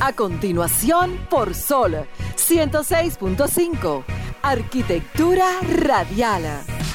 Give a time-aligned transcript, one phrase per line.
[0.00, 2.06] A continuación, por Sol
[2.36, 4.04] 106.5.
[4.42, 6.44] Arquitectura radial.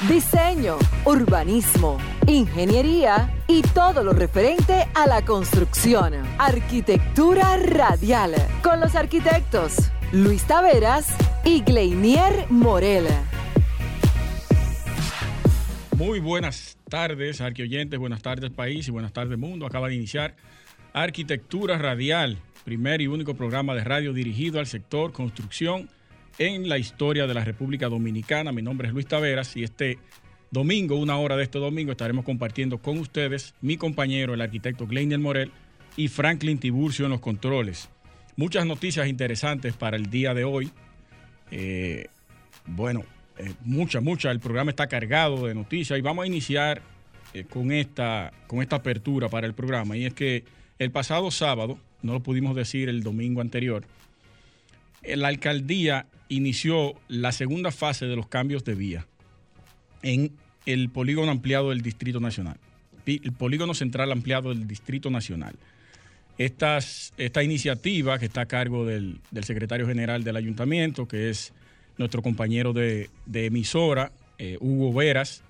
[0.08, 6.14] Diseño, urbanismo, ingeniería y todo lo referente a la construcción.
[6.38, 8.34] Arquitectura radial.
[8.62, 11.14] Con los arquitectos Luis Taveras
[11.44, 13.06] y Gleinier Morel.
[15.98, 19.66] Muy buenas tardes, arquioyentes, buenas tardes país y buenas tardes mundo.
[19.66, 20.34] Acaba de iniciar
[20.94, 25.88] Arquitectura Radial, primer y único programa de radio dirigido al sector construcción
[26.38, 28.52] en la historia de la República Dominicana.
[28.52, 29.98] Mi nombre es Luis Taveras y este
[30.50, 35.20] domingo, una hora de este domingo, estaremos compartiendo con ustedes mi compañero, el arquitecto Gleinier
[35.20, 35.52] Morel
[35.96, 37.90] y Franklin Tiburcio en los controles.
[38.36, 40.70] Muchas noticias interesantes para el día de hoy.
[41.50, 42.08] Eh,
[42.66, 43.04] bueno,
[43.38, 44.30] eh, mucha, mucha.
[44.30, 46.82] El programa está cargado de noticias y vamos a iniciar
[47.32, 49.96] eh, con, esta, con esta apertura para el programa.
[49.96, 50.44] Y es que
[50.78, 53.84] el pasado sábado, no lo pudimos decir el domingo anterior,
[55.02, 59.06] eh, la alcaldía inició la segunda fase de los cambios de vía
[60.02, 60.32] en
[60.66, 62.56] el polígono ampliado del Distrito Nacional,
[63.06, 65.54] el polígono central ampliado del Distrito Nacional.
[66.36, 71.52] Estas, esta iniciativa que está a cargo del, secretario general del ayuntamiento, que es
[71.96, 75.44] nuestro compañero de, emisora, eh, Hugo Veras,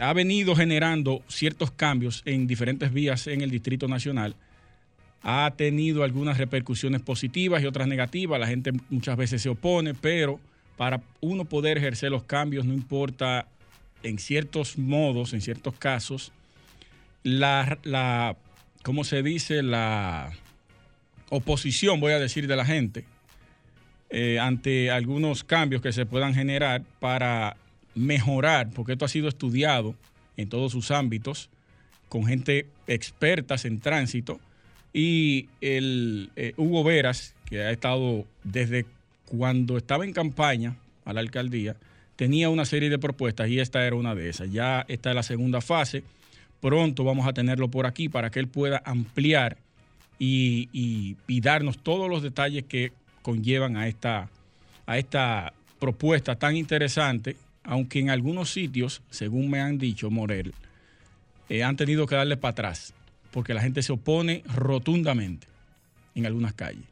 [0.00, 4.34] ha venido generando ciertos cambios en diferentes vías en el Distrito Nacional.
[5.22, 8.40] Ha tenido algunas repercusiones positivas y otras negativas.
[8.40, 10.40] La gente muchas veces se opone, pero
[10.78, 13.46] para uno poder ejercer los cambios, no importa
[14.02, 16.32] en ciertos modos, en ciertos casos,
[17.22, 18.36] la, la
[18.82, 19.62] ¿cómo se dice?
[19.62, 20.32] La
[21.28, 23.04] oposición, voy a decir, de la gente,
[24.08, 27.58] eh, ante algunos cambios que se puedan generar para
[27.94, 29.94] mejorar, porque esto ha sido estudiado
[30.36, 31.50] en todos sus ámbitos,
[32.08, 34.40] con gente expertas en tránsito,
[34.92, 38.86] y el eh, Hugo Veras, que ha estado desde
[39.26, 41.76] cuando estaba en campaña a la alcaldía,
[42.16, 44.50] tenía una serie de propuestas y esta era una de esas.
[44.50, 46.02] Ya está en la segunda fase.
[46.60, 49.56] Pronto vamos a tenerlo por aquí para que él pueda ampliar
[50.18, 50.68] y,
[51.26, 54.28] y darnos todos los detalles que conllevan a esta,
[54.86, 60.54] a esta propuesta tan interesante, aunque en algunos sitios, según me han dicho Morel,
[61.48, 62.94] eh, han tenido que darle para atrás,
[63.30, 65.46] porque la gente se opone rotundamente
[66.14, 66.84] en algunas calles.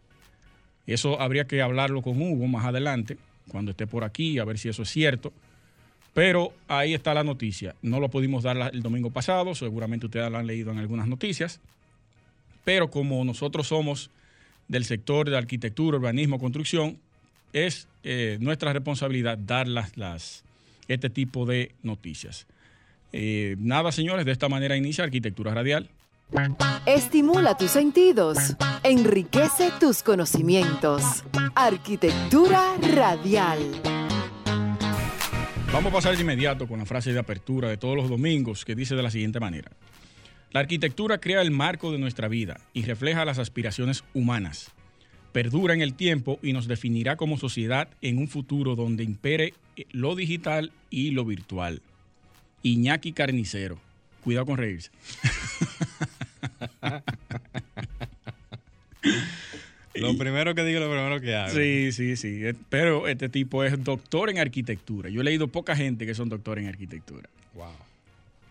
[0.87, 3.19] Eso habría que hablarlo con Hugo más adelante,
[3.49, 5.33] cuando esté por aquí, a ver si eso es cierto.
[6.15, 7.75] Pero ahí está la noticia.
[7.83, 11.61] No lo pudimos dar el domingo pasado, seguramente ustedes lo han leído en algunas noticias.
[12.65, 14.11] Pero como nosotros somos
[14.67, 16.99] del sector de arquitectura, urbanismo, construcción,
[17.53, 20.45] es eh, nuestra responsabilidad dar las,
[20.88, 22.47] este tipo de noticias.
[23.12, 25.91] Eh, nada, señores, de esta manera inicia Arquitectura Radial.
[26.84, 31.25] Estimula tus sentidos, enriquece tus conocimientos.
[31.54, 33.59] Arquitectura Radial.
[35.72, 38.75] Vamos a pasar de inmediato con la frase de apertura de todos los domingos que
[38.75, 39.71] dice de la siguiente manera.
[40.50, 44.72] La arquitectura crea el marco de nuestra vida y refleja las aspiraciones humanas.
[45.38, 49.54] Perdura en el tiempo y nos definirá como sociedad en un futuro donde impere
[49.93, 51.81] lo digital y lo virtual.
[52.65, 53.78] Iñaki Carnicero.
[54.25, 54.91] Cuidado con reírse.
[59.94, 61.53] Lo primero que digo, lo primero que hago.
[61.53, 62.43] Sí, sí, sí.
[62.69, 65.09] Pero este tipo es doctor en arquitectura.
[65.09, 67.28] Yo he leído poca gente que son doctores en arquitectura.
[67.54, 67.88] Wow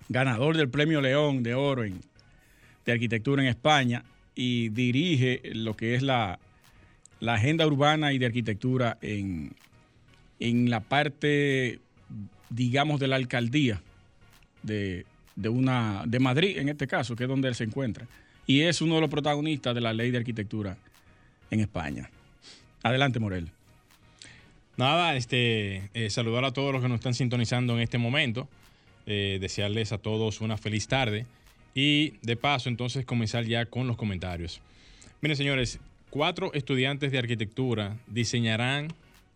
[0.09, 4.03] ganador del Premio León de Oro de Arquitectura en España
[4.35, 6.39] y dirige lo que es la,
[7.19, 9.55] la agenda urbana y de arquitectura en,
[10.39, 11.79] en la parte,
[12.49, 13.81] digamos, de la alcaldía
[14.63, 15.05] de,
[15.49, 18.07] una, de Madrid, en este caso, que es donde él se encuentra.
[18.45, 20.77] Y es uno de los protagonistas de la ley de arquitectura
[21.51, 22.09] en España.
[22.83, 23.49] Adelante, Morel.
[24.77, 28.47] Nada, este, eh, saludar a todos los que nos están sintonizando en este momento.
[29.09, 31.25] Eh, desearles a todos una feliz tarde
[31.73, 34.59] y de paso entonces comenzar ya con los comentarios.
[35.21, 35.79] Miren señores,
[36.17, 38.87] cuatro estudiantes de arquitectura diseñarán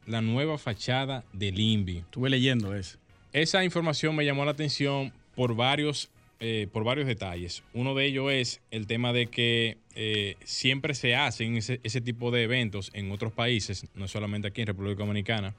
[0.07, 1.99] la nueva fachada del INVI.
[1.99, 2.97] Estuve leyendo eso.
[3.33, 7.61] Esa información me llamó la atención por varios, eh, por varios detalles.
[7.75, 12.31] Uno de ellos es el tema de que eh, siempre se hacen ese, ese tipo
[12.31, 15.53] de eventos en otros países, no solamente aquí en República Dominicana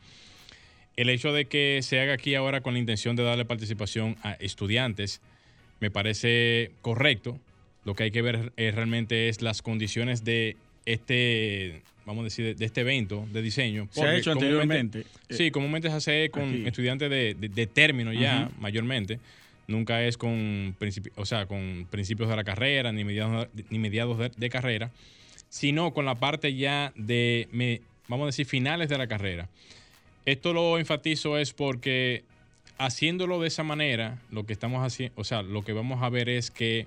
[0.97, 4.33] el hecho de que se haga aquí ahora con la intención de darle participación a
[4.33, 5.23] estudiantes
[5.79, 7.39] me parece correcto.
[7.85, 10.57] Lo que hay que ver realmente es las condiciones de
[10.87, 13.89] este, vamos a decir, de este evento de diseño.
[13.91, 15.01] Se ha hecho anteriormente.
[15.01, 19.21] Eh, sí, comúnmente se hace con estudiantes de, término ya, mayormente.
[19.69, 20.77] Nunca es con,
[21.17, 24.91] o sea, con principios de la carrera, ni mediados, ni mediados de, carrera.
[25.49, 29.49] sino con la parte ya de, vamos a decir, finales de la carrera.
[30.27, 32.25] Esto lo enfatizo es porque
[32.79, 36.29] haciéndolo de esa manera, lo que estamos haciendo, o sea, lo que vamos a ver
[36.29, 36.87] es que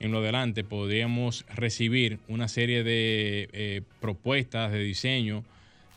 [0.00, 5.44] en lo adelante podríamos recibir una serie de eh, propuestas de diseño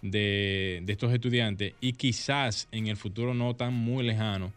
[0.01, 4.53] de, de, estos estudiantes y quizás en el futuro no tan muy lejano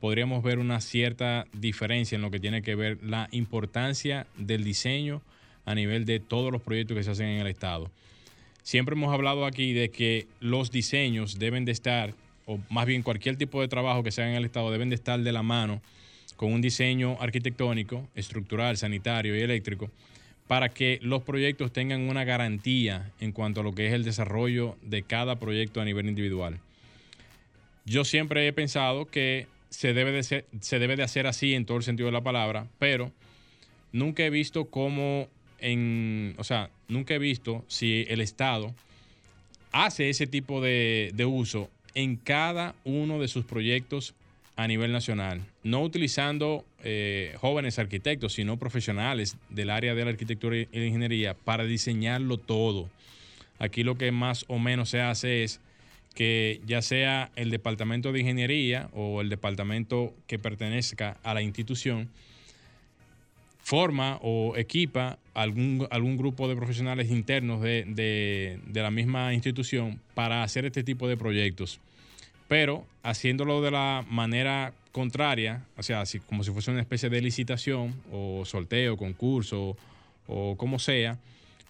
[0.00, 5.22] podríamos ver una cierta diferencia en lo que tiene que ver la importancia del diseño
[5.64, 7.90] a nivel de todos los proyectos que se hacen en el Estado.
[8.62, 12.14] Siempre hemos hablado aquí de que los diseños deben de estar,
[12.46, 14.94] o más bien cualquier tipo de trabajo que se haga en el Estado, deben de
[14.94, 15.80] estar de la mano
[16.36, 19.90] con un diseño arquitectónico, estructural, sanitario y eléctrico,
[20.46, 24.76] para que los proyectos tengan una garantía en cuanto a lo que es el desarrollo
[24.82, 26.60] de cada proyecto a nivel individual.
[27.86, 31.78] Yo siempre he pensado que se debe de, se debe de hacer así en todo
[31.78, 33.10] el sentido de la palabra, pero
[33.92, 35.28] nunca he visto cómo
[35.58, 38.74] en, o sea, nunca he visto si el Estado
[39.72, 44.14] hace ese tipo de, de uso en cada uno de sus proyectos
[44.56, 50.56] a nivel nacional, no utilizando eh, jóvenes arquitectos, sino profesionales del área de la arquitectura
[50.56, 52.88] y la ingeniería para diseñarlo todo.
[53.58, 55.60] Aquí lo que más o menos se hace es
[56.14, 62.08] que ya sea el departamento de ingeniería o el departamento que pertenezca a la institución,
[63.60, 67.84] forma o equipa algún, algún grupo de profesionales internos de,
[68.64, 71.80] de la misma institución para hacer este tipo de proyectos
[72.48, 77.94] pero haciéndolo de la manera contraria, o sea, como si fuese una especie de licitación
[78.12, 79.76] o sorteo, concurso
[80.26, 81.18] o como sea,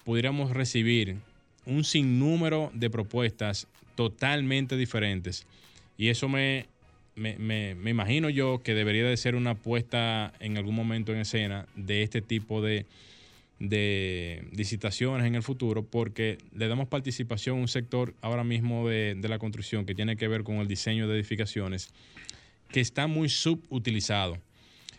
[0.04, 1.16] pudiéramos recibir
[1.66, 5.46] un sinnúmero de propuestas totalmente diferentes.
[5.96, 6.66] Y eso me,
[7.16, 7.36] me,
[7.74, 12.02] me, imagino yo que debería de ser una puesta en algún momento en escena de
[12.02, 12.86] este tipo de,
[13.58, 19.16] de licitaciones en el futuro porque le damos participación a un sector ahora mismo de,
[19.22, 21.90] la construcción que tiene que ver con el diseño de edificaciones
[22.70, 24.38] que está muy subutilizado.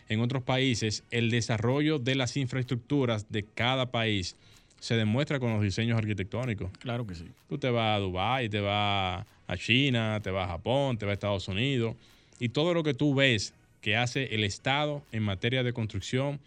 [0.08, 4.36] En otros países, el desarrollo de las infraestructuras de cada país
[4.80, 6.70] se demuestra con los diseños arquitectónicos.
[6.78, 7.26] Claro que sí.
[7.48, 11.12] Tú te vas a Dubái, te vas a China, te vas a Japón, te vas
[11.12, 11.96] a Estados Unidos
[12.38, 16.40] y todo lo que tú ves que hace el Estado en materia de construcción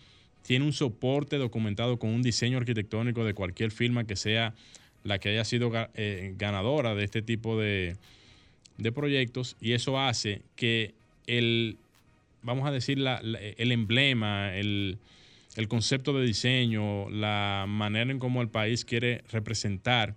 [0.43, 4.53] tiene un soporte documentado con un diseño arquitectónico de cualquier firma que sea
[5.03, 7.95] la que haya sido eh, ganadora de este tipo de,
[8.93, 10.93] proyectos y eso hace que
[11.27, 11.77] el,
[12.41, 14.97] vamos a decir, el emblema, el,
[15.55, 20.15] el, concepto de diseño, la manera en cómo el país quiere representar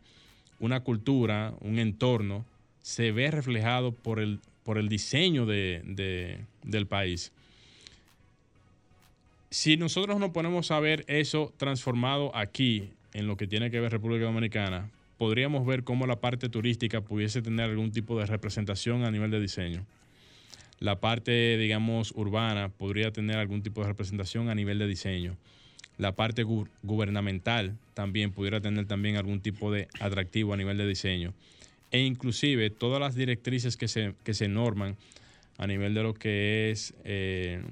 [0.60, 2.46] una cultura, un entorno,
[2.82, 7.32] se ve reflejado por el, por el diseño de, del país
[9.52, 13.92] si nosotros nos ponemos a ver eso transformado aquí, en lo que tiene que ver
[13.92, 19.10] República Dominicana, podríamos ver cómo la parte turística pudiese tener algún tipo de representación a
[19.10, 19.84] nivel de diseño.
[20.80, 25.36] La parte, digamos, urbana podría tener algún tipo de representación a nivel de diseño.
[25.98, 26.44] La parte
[26.82, 31.34] gubernamental también pudiera tener también algún tipo de atractivo a nivel de diseño.
[31.90, 34.96] E inclusive todas las directrices que se, que se norman
[35.58, 37.62] a nivel de lo que es eh,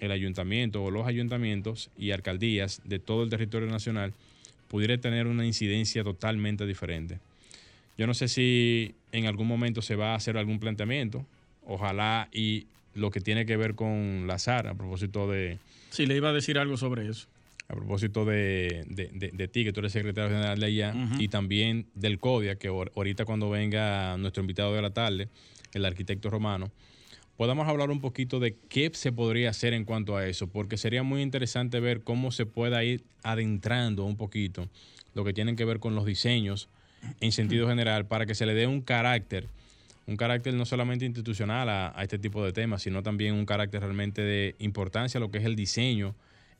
[0.00, 4.12] el ayuntamiento o los ayuntamientos y alcaldías de todo el territorio nacional
[4.68, 7.18] pudiera tener una incidencia totalmente diferente.
[7.96, 11.26] Yo no sé si en algún momento se va a hacer algún planteamiento,
[11.66, 15.58] ojalá y lo que tiene que ver con la SAR a propósito de...
[15.90, 17.28] Sí, le iba a decir algo sobre eso.
[17.68, 22.18] A propósito de, de, ti, que tú eres secretario general de allá, y también del
[22.18, 25.28] CODIA, que ahorita cuando venga nuestro invitado de la tarde,
[25.74, 26.70] el arquitecto romano,
[27.38, 31.04] podamos hablar un poquito de qué se podría hacer en cuanto a eso, porque sería
[31.04, 34.68] muy interesante ver cómo se pueda ir adentrando un poquito
[35.14, 36.68] lo que tienen que ver con los diseños
[37.20, 39.46] en sentido general para que se le dé un carácter,
[40.08, 44.20] un carácter no solamente institucional a, este tipo de temas, sino también un carácter realmente
[44.22, 46.16] de importancia a lo que es el diseño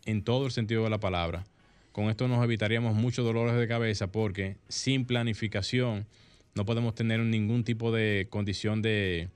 [0.06, 1.44] en todo el sentido de la palabra.
[1.90, 6.06] Con esto nos evitaríamos muchos dolores de cabeza porque sin planificación
[6.54, 9.28] no podemos tener ningún tipo de condición de,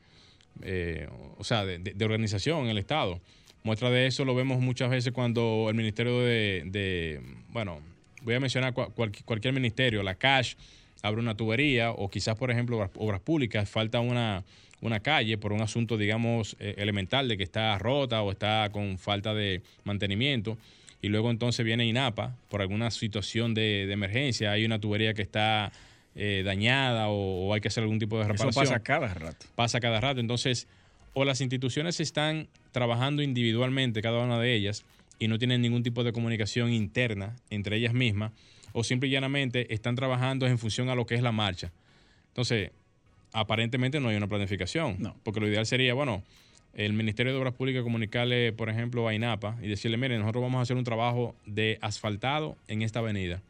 [0.62, 3.20] eh, o sea, de, organización en el Estado.
[3.64, 7.80] Muestra de eso lo vemos muchas veces cuando el Ministerio de, bueno,
[8.22, 10.54] voy a mencionar cualquier ministerio, la CASH
[11.02, 14.44] abre una tubería o quizás, por ejemplo, obras, públicas, falta una,
[14.80, 18.98] una calle por un asunto, digamos, eh, elemental de que está rota o está con
[18.98, 20.58] falta de mantenimiento.
[21.00, 25.22] Y luego entonces viene INAPA por alguna situación de, de emergencia, hay una tubería que
[25.22, 25.72] está
[26.14, 28.50] eh, dañada o, hay que hacer algún tipo de reparación.
[28.50, 29.46] Eso pasa cada rato.
[29.54, 30.20] Pasa cada rato.
[30.20, 30.68] Entonces,
[31.14, 34.84] o las instituciones están trabajando individualmente, cada una de ellas,
[35.18, 38.32] y no tienen ningún tipo de comunicación interna entre ellas mismas,
[38.72, 41.70] o simple y llanamente están trabajando en función a lo que es la marcha.
[42.28, 42.70] Entonces,
[43.32, 45.14] aparentemente no hay una planificación, No.
[45.22, 46.22] porque lo ideal sería, bueno,
[46.74, 50.58] el Ministerio de Obras Públicas comunicarle, por ejemplo, a INAPA y decirle, miren, nosotros vamos
[50.58, 53.42] a hacer un trabajo de asfaltado en esta avenida.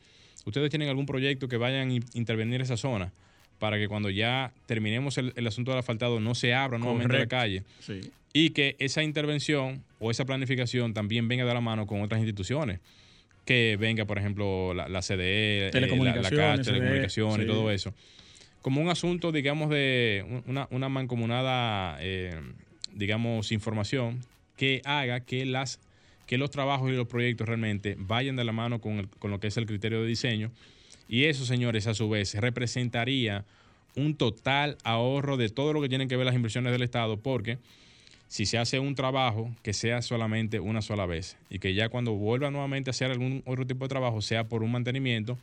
[0.45, 3.13] ¿Ustedes tienen algún proyecto que vayan a in- intervenir esa zona
[3.59, 7.27] para que cuando ya terminemos el, el asunto del asfaltado no se abra nuevamente la
[7.29, 7.63] calle?
[7.81, 8.01] Sí.
[8.35, 12.81] y que esa intervención o esa planificación también venga de la mano con otras instituciones.
[13.45, 17.71] Que venga, por ejemplo, la, la CDE, eh, la, la CAS, CDE, telecomunicaciones y todo
[17.73, 17.93] eso.
[18.63, 22.41] Como un asunto, digamos, de un- una, una mancomunada, eh,
[22.95, 24.21] digamos, información
[24.57, 25.81] que haga que las
[26.33, 29.49] que los trabajos y los proyectos realmente vayan de la mano con, con lo que
[29.49, 30.51] es el criterio de diseño.
[31.07, 33.45] Y eso, señores, a su vez, representaría
[33.97, 37.59] un total ahorro de todo lo que tienen que ver las inversiones del Estado, porque
[38.29, 42.13] si se hace un trabajo, que sea solamente una sola vez y que ya cuando
[42.13, 45.39] vuelva nuevamente a hacer algún otro tipo de trabajo, sea por un mantenimiento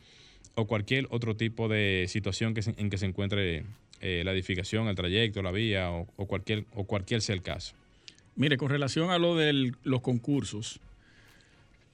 [0.56, 3.62] o cualquier otro tipo de situación que en que se encuentre
[4.00, 7.76] eh, la edificación, el trayecto, la vía o, o cualquier, o cualquier sea el caso.
[8.40, 10.80] Mire, con relación a lo de los concursos,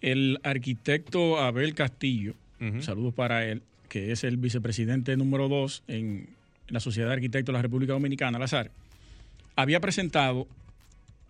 [0.00, 2.34] el arquitecto Abel Castillo,
[2.78, 6.28] saludos para él, que es el vicepresidente número dos en
[6.68, 8.70] la Sociedad de Arquitectos de la República Dominicana, Lazar,
[9.56, 10.46] había presentado,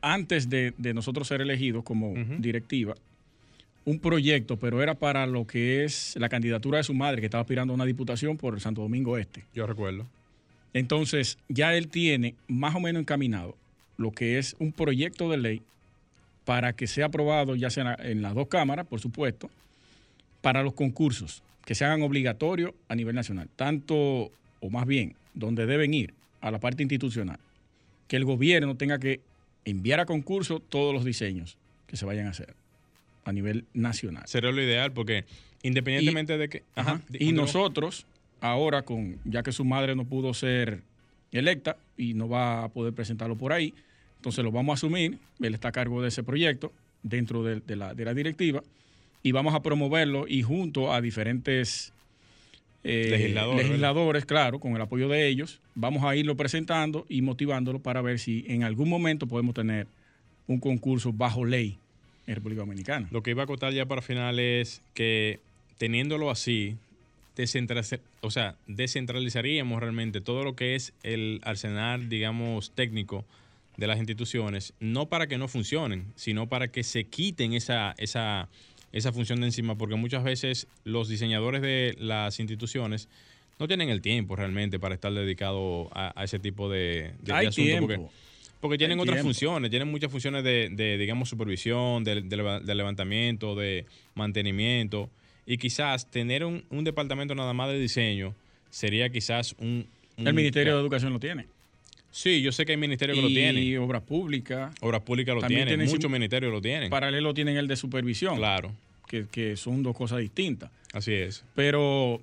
[0.03, 2.95] antes de, de nosotros ser elegidos como directiva,
[3.87, 7.41] un proyecto, pero era para lo que es la candidatura de su madre, que estaba
[7.41, 9.45] aspirando a una diputación por Santo Domingo Este.
[9.55, 10.07] Yo recuerdo.
[10.75, 13.57] Entonces, ya él tiene más o menos encaminado
[13.97, 15.63] lo que es un proyecto de ley
[16.45, 19.51] para que sea aprobado, ya sea en la- en las dos cámaras, por supuesto,
[20.43, 25.67] para los concursos, que se hagan obligatorios a nivel nacional, tanto, o más bien, donde
[25.67, 27.39] deben ir, a la parte institucional,
[28.07, 29.21] que el gobierno tenga que
[29.65, 31.57] enviar a concurso todos los diseños
[31.89, 32.55] que se vayan a hacer
[33.25, 34.23] a nivel nacional.
[34.27, 35.25] Sería lo ideal porque
[35.63, 36.63] independientemente de que...
[36.77, 37.01] Ajá.
[37.13, 38.07] Y nosotros,
[38.41, 40.83] ahora, con ya que su madre no pudo ser
[41.33, 43.75] electa y no va a poder presentarlo por ahí,
[44.17, 45.19] entonces lo vamos a asumir.
[45.41, 46.73] Él está a cargo de ese proyecto
[47.03, 48.63] dentro de, de la, de la directiva
[49.23, 51.93] y vamos a promoverlo y junto a diferentes
[52.89, 57.81] eh, Legisladores, legisladores, claro, con el apoyo de ellos, vamos a irlo presentando y motivándolo
[57.81, 59.89] para ver si en algún momento podemos tener
[60.47, 61.79] un concurso bajo ley
[62.29, 63.09] en República Dominicana.
[63.11, 65.41] Lo que iba a acotar ya para final es que
[65.79, 66.77] teniéndolo así,
[68.23, 73.25] o sea, descentralizaríamos realmente todo lo que es el arsenal, digamos, técnico
[73.77, 78.49] de las instituciones, no para que no funcionen, sino para que se quiten esa, esa,
[78.93, 83.09] esa función de encima, porque muchas veces los diseñadores de las instituciones
[83.59, 87.47] no tienen el tiempo realmente para estar dedicado a, a ese tipo de, de, Hay
[87.81, 88.01] porque-
[88.61, 89.29] porque tienen Hay otras tiempo.
[89.29, 95.11] funciones, tienen muchas funciones de, de, digamos, supervisión, de levantamiento, de mantenimiento.
[95.47, 98.35] Y quizás tener un, un departamento nada más de diseño
[98.71, 99.87] sería quizás un...
[100.17, 101.47] un- El Ministerio de Educación lo tiene.
[102.11, 103.79] Sí, yo sé que hay ministerios que lo y tienen.
[103.79, 104.75] Obras Públicas.
[104.81, 105.69] Obras públicas lo tienen.
[105.69, 106.89] tienen Muchos ministerios lo tienen.
[106.91, 108.73] Paralelo tienen el de supervisión, Claro,
[109.07, 110.71] que, que son dos cosas distintas.
[110.95, 111.45] así es.
[111.55, 112.21] Pero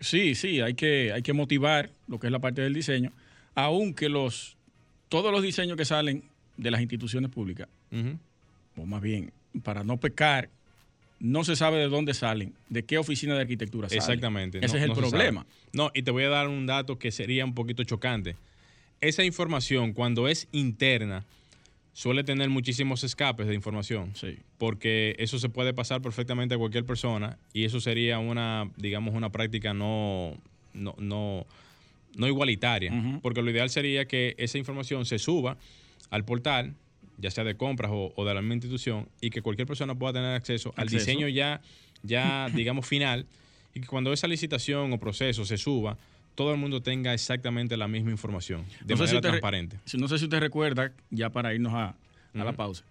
[0.00, 3.10] sí, sí, hay que, hay que motivar lo que es la parte del diseño,
[3.56, 4.56] aunque los,
[5.08, 6.22] todos los diseños que salen
[6.56, 7.68] de las instituciones públicas,
[8.76, 9.32] o más bien,
[9.64, 10.48] para no pecar,
[11.24, 14.02] no se sabe de dónde salen, de qué oficina de arquitectura salen.
[14.02, 14.58] Exactamente.
[14.58, 15.46] Ese no- es el no problema.
[15.72, 18.36] No, y te voy a dar un dato que sería un poquito chocante.
[19.00, 21.24] Esa información, cuando es interna,
[21.94, 24.10] suele tener muchísimos escapes de información.
[24.14, 24.36] Sí.
[24.58, 29.30] Porque eso se puede pasar perfectamente a cualquier persona y eso sería una, digamos, una
[29.30, 30.36] práctica no,
[30.74, 31.46] no, no,
[32.16, 32.92] no igualitaria.
[33.22, 35.56] Porque lo ideal sería que esa información se suba
[36.10, 36.74] al portal,
[37.18, 40.14] ya sea de compras o, o de la misma institución, y que cualquier persona pueda
[40.14, 41.60] tener acceso, al diseño ya,
[42.02, 43.26] ya digamos, final,
[43.74, 45.96] y que cuando esa licitación o proceso se suba,
[46.34, 49.78] todo el mundo tenga exactamente la misma información, de No si manera usted re- transparente.
[49.84, 51.88] si- no sé si usted recuerda, ya para irnos a,
[52.34, 52.84] a la pausa,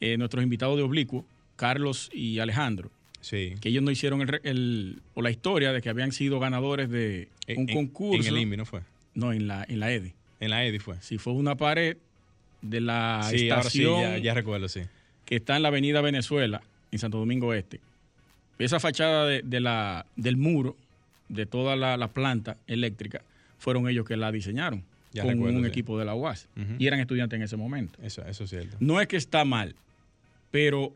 [0.00, 3.54] eh, nuestros invitados de Oblicuo, Carlos y Alejandro, Sí.
[3.60, 7.28] que ellos no hicieron el, el- o la historia de que habían sido ganadores de
[7.56, 8.28] un en- concurso.
[8.28, 8.80] En el INVI, ¿no fue?
[9.14, 10.12] No, en la, en la EDI.
[10.40, 11.02] En la EDI fue.
[11.02, 11.96] Si fue una pared
[12.62, 14.80] de la sí, ahora sí, estación ya, ya recuerdo, sí.
[15.24, 17.80] que está en la avenida Venezuela, en Santo Domingo Este.
[18.58, 20.76] Esa fachada de, de la, del muro,
[21.28, 23.22] de toda la, la planta eléctrica,
[23.58, 25.68] fueron ellos que la diseñaron Ya con recuerdo, un sí.
[25.70, 26.48] equipo de la UAS.
[26.78, 27.98] Y eran estudiantes en ese momento.
[28.02, 28.76] Eso, eso es cierto.
[28.80, 29.74] No es que está mal,
[30.50, 30.92] pero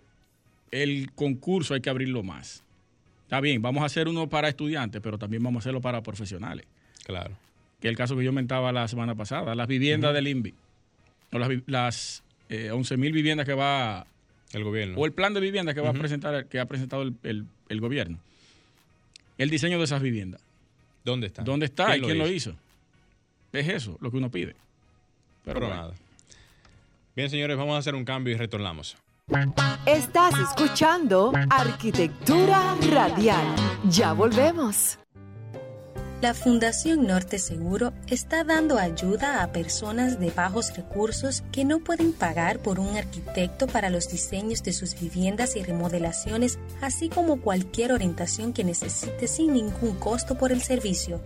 [0.73, 2.65] el concurso hay que abrirlo más.
[3.25, 6.67] Está bien, vamos a hacer uno para estudiantes, pero también vamos a hacerlo para profesionales.
[7.05, 7.31] Claro.
[7.81, 10.55] Que es el caso que yo mentaba la semana pasada, las viviendas del INVI,
[11.33, 14.07] o las, las eh, 11 mil viviendas que va,
[14.53, 14.99] El gobierno.
[14.99, 17.81] o el plan de vivienda que va a presentar, que ha presentado el, el- el
[17.81, 18.19] gobierno.
[19.39, 20.41] el diseño de esas viviendas.
[21.05, 21.43] ¿Dónde está?
[21.43, 22.55] ¿Dónde está y quién lo hizo?
[23.53, 24.55] Es eso lo que uno pide.
[25.45, 25.93] Pero, nada.
[27.17, 28.97] Bien, señores, vamos a hacer un cambio y retornamos.
[29.87, 33.47] Estás escuchando Arquitectura Radial.
[33.89, 34.99] Ya volvemos.
[36.23, 42.13] La Fundación Norte Seguro está dando ayuda a personas de bajos recursos que no pueden
[42.13, 47.91] pagar por un arquitecto para los diseños de sus viviendas y remodelaciones, así como cualquier
[47.91, 51.21] orientación que necesite sin ningún costo por el servicio.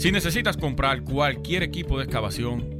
[0.00, 2.79] Si necesitas comprar cualquier equipo de excavación,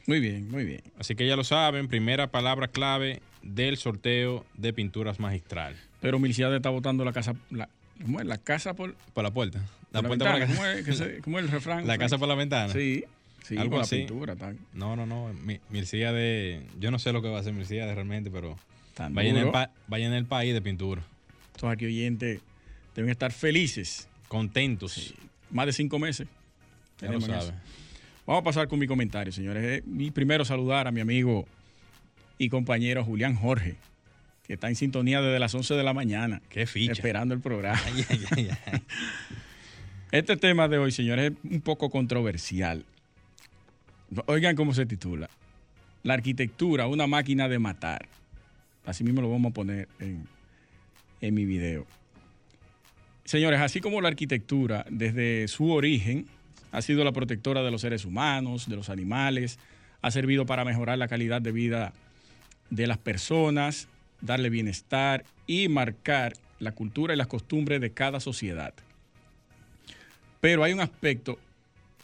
[0.05, 0.83] Muy bien, muy bien.
[0.99, 5.75] Así que ya lo saben, primera palabra clave del sorteo de pinturas magistral.
[5.99, 7.69] Pero Milciade está votando la casa, la,
[8.23, 9.63] La casa por, por la puerta.
[9.91, 10.45] La, puerta por la
[11.23, 11.87] ¿Cómo, es, el refrán?
[11.87, 12.71] La casa por la ventana.
[12.71, 13.03] Sí.
[13.47, 13.99] Sí, algo la así.
[13.99, 14.35] pintura.
[14.35, 14.59] Tan.
[14.73, 15.31] No, no, no.
[15.69, 16.63] Mircía de.
[16.79, 18.57] Yo no sé lo que va a hacer Mircía de realmente, pero.
[19.11, 19.51] Vaya en, el
[19.87, 21.03] vaya en el país de pintura.
[21.53, 22.41] Estos aquí oyentes
[22.95, 24.09] deben estar felices.
[24.27, 24.93] Contentos.
[24.93, 25.15] Sí.
[25.51, 26.27] Más de cinco meses.
[26.99, 27.53] Ya lo sabe.
[28.25, 29.85] Vamos a pasar con mi comentario, señores.
[29.85, 31.47] Mi primero saludar a mi amigo
[32.37, 33.77] y compañero Julián Jorge,
[34.45, 36.41] que está en sintonía desde las 11 de la mañana.
[36.49, 36.91] Qué ficha.
[36.91, 37.79] Esperando el programa.
[37.85, 38.81] Ay, ay, ay,
[40.11, 42.83] este tema de hoy, señores, es un poco controversial.
[44.25, 45.29] Oigan cómo se titula.
[46.03, 48.07] La arquitectura, una máquina de matar.
[48.85, 50.27] Así mismo lo vamos a poner en,
[51.21, 51.85] en mi video.
[53.25, 56.27] Señores, así como la arquitectura, desde su origen,
[56.71, 59.59] ha sido la protectora de los seres humanos, de los animales,
[60.01, 61.93] ha servido para mejorar la calidad de vida
[62.69, 63.89] de las personas,
[64.21, 68.73] darle bienestar y marcar la cultura y las costumbres de cada sociedad.
[70.39, 71.39] Pero hay un aspecto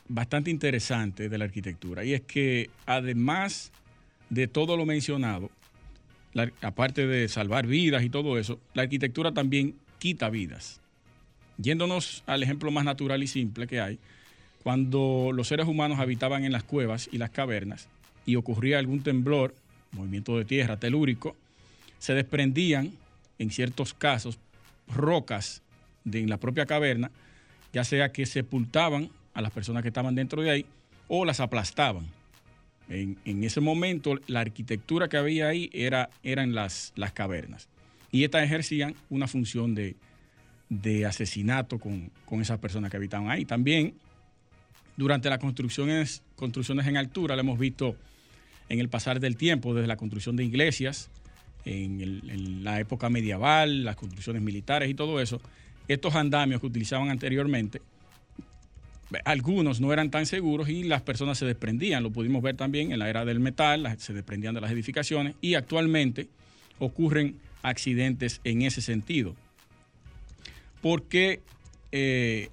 [0.08, 3.72] bastante interesante de la arquitectura y es que además
[4.30, 5.50] de todo lo mencionado,
[6.62, 10.82] aparte de salvar vidas y todo eso, la arquitectura también quita vidas.
[11.58, 14.00] Yéndonos al ejemplo más natural y simple que hay,
[14.64, 17.88] cuando los seres humanos habitaban en las cuevas y las cavernas
[18.26, 19.54] y ocurría algún temblor,
[19.92, 21.36] movimiento de tierra telúrico,
[22.00, 22.92] se desprendían,
[23.40, 24.40] en ciertos casos,
[24.88, 25.62] rocas
[26.04, 27.12] de en la propia caverna,
[27.72, 30.66] ya sea que sepultaban a las personas que estaban dentro de ahí
[31.08, 32.06] o las aplastaban.
[32.90, 37.68] En, ese momento, la arquitectura que había ahí era, eran las, las cavernas.
[38.12, 39.96] Y estas ejercían una función de,
[40.70, 43.46] de asesinato con, con esas personas que habitaban ahí.
[43.46, 43.96] También,
[44.98, 47.96] durante las construcciones, construcciones en altura, lo hemos visto
[48.70, 51.10] en el pasar del tiempo, desde la construcción de iglesias,
[51.66, 55.40] en la época medieval, las construcciones militares y todo eso,
[55.88, 57.82] estos andamios que utilizaban anteriormente,
[59.26, 62.04] algunos no eran tan seguros y las personas se desprendían.
[62.04, 65.56] Lo pudimos ver también en la era del metal, se desprendían de las edificaciones y
[65.56, 66.28] actualmente
[66.80, 69.36] ocurren accidentes en ese sentido.
[70.82, 71.42] Porque,
[71.92, 72.50] eh,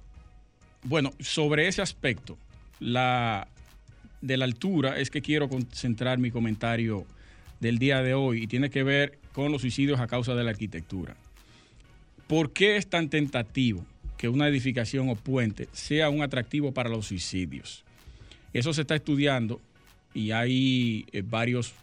[0.83, 2.37] bueno, sobre ese aspecto,
[2.79, 3.47] la,
[4.21, 7.05] de la altura es que quiero concentrar mi comentario
[7.59, 10.51] del día de hoy y tiene que ver con los suicidios a causa de la
[10.51, 11.15] arquitectura.
[12.27, 13.85] ¿Por qué es tan tentativo
[14.21, 17.83] que una edificación o puente sea un atractivo para los suicidios?
[18.53, 19.59] Eso se está estudiando
[20.13, 21.73] y hay eh, varios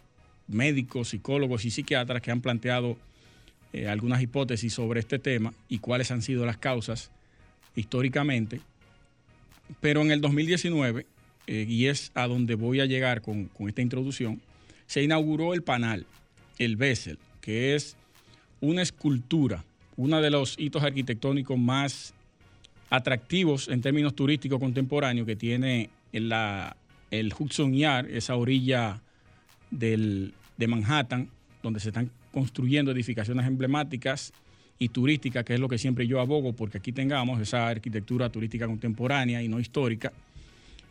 [0.47, 2.95] médicos, psicólogos y psiquiatras que han planteado
[3.73, 7.11] eh, algunas hipótesis sobre este tema y cuáles han sido las causas
[7.75, 8.61] históricamente.
[9.81, 11.05] Pero en el 2019,
[11.45, 14.39] eh, y es a donde voy a llegar con, con esta introducción,
[14.87, 16.05] se inauguró el Panal,
[16.57, 17.97] el Bessel, que es
[18.61, 19.65] una escultura,
[19.97, 22.13] uno de los hitos arquitectónicos más
[22.89, 26.75] atractivos en términos turísticos contemporáneos que tiene en la,
[27.11, 29.01] el Hudson Yard, esa orilla
[29.71, 31.29] del- de Manhattan,
[31.63, 34.33] donde se están construyendo edificaciones emblemáticas
[34.77, 38.65] y turísticas, que es lo que siempre yo abogo, porque aquí tengamos esa arquitectura turística
[38.65, 40.11] contemporánea y no histórica.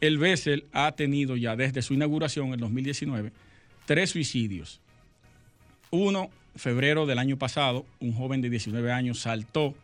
[0.00, 3.32] El Bessel ha tenido ya desde su inauguración en 2019
[3.86, 4.80] tres suicidios.
[5.90, 9.74] Uno, febrero del año pasado, un joven de 19 años saltó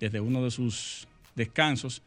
[0.00, 2.02] desde uno de sus descansos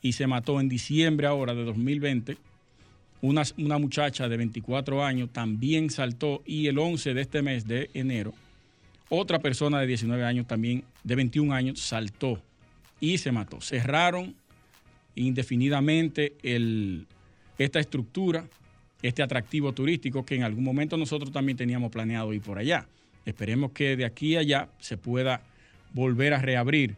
[0.00, 2.36] y se mató en diciembre ahora de 2020.
[3.20, 7.88] Una, una muchacha de 24 años también saltó y el 11 de este mes de
[7.94, 8.34] enero,
[9.08, 12.42] otra persona de 19 años también, de 21 años, saltó
[12.98, 13.60] y se mató.
[13.60, 14.34] Cerraron
[15.14, 17.06] indefinidamente el-
[17.58, 18.44] esta estructura,
[19.02, 22.86] este atractivo turístico que en algún momento nosotros también teníamos planeado ir por allá.
[23.24, 25.42] Esperemos que de aquí a allá se pueda
[25.92, 26.96] volver a reabrir.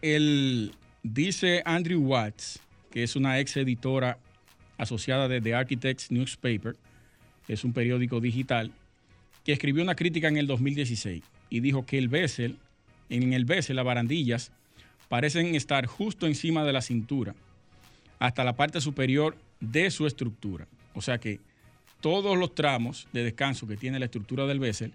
[0.00, 4.18] El, dice Andrew Watts, que es una ex editora
[4.76, 6.76] asociada de The Architects Newspaper,
[7.48, 8.70] es un periódico digital,
[9.44, 12.58] que escribió una crítica en el 2016 y dijo que el Bessel,
[13.08, 14.52] en el Bessel, las barandillas,
[15.08, 17.34] parecen estar justo encima de la cintura,
[18.18, 20.68] hasta la parte superior de su estructura.
[20.94, 21.40] O sea que
[22.00, 24.92] todos los tramos de descanso que tiene la estructura del Bessel,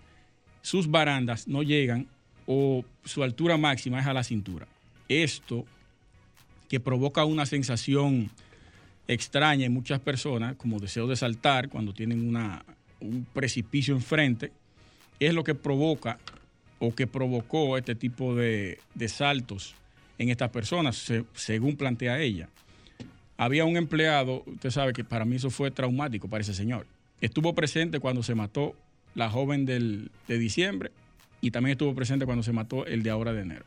[0.61, 2.07] sus barandas no llegan
[2.45, 4.67] o su altura máxima es a la cintura.
[5.21, 5.65] Esto
[6.69, 8.31] que provoca una sensación
[9.07, 12.35] extraña en muchas personas, como deseo de saltar cuando tienen
[12.99, 14.51] un precipicio enfrente,
[15.19, 16.17] es lo que provoca
[16.79, 19.75] o que provocó este tipo de, de saltos
[20.17, 22.49] en estas personas, se- según plantea ella.
[23.37, 26.87] Había un empleado, usted sabe que para mí eso fue traumático para ese señor.
[27.21, 28.75] Estuvo presente cuando se mató
[29.15, 30.91] la joven del, de diciembre
[31.41, 33.65] y también estuvo presente cuando se mató el de ahora de enero.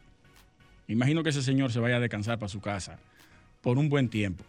[0.89, 2.99] Imagino que ese señor se vaya a descansar para su casa
[3.61, 4.45] por un buen tiempo.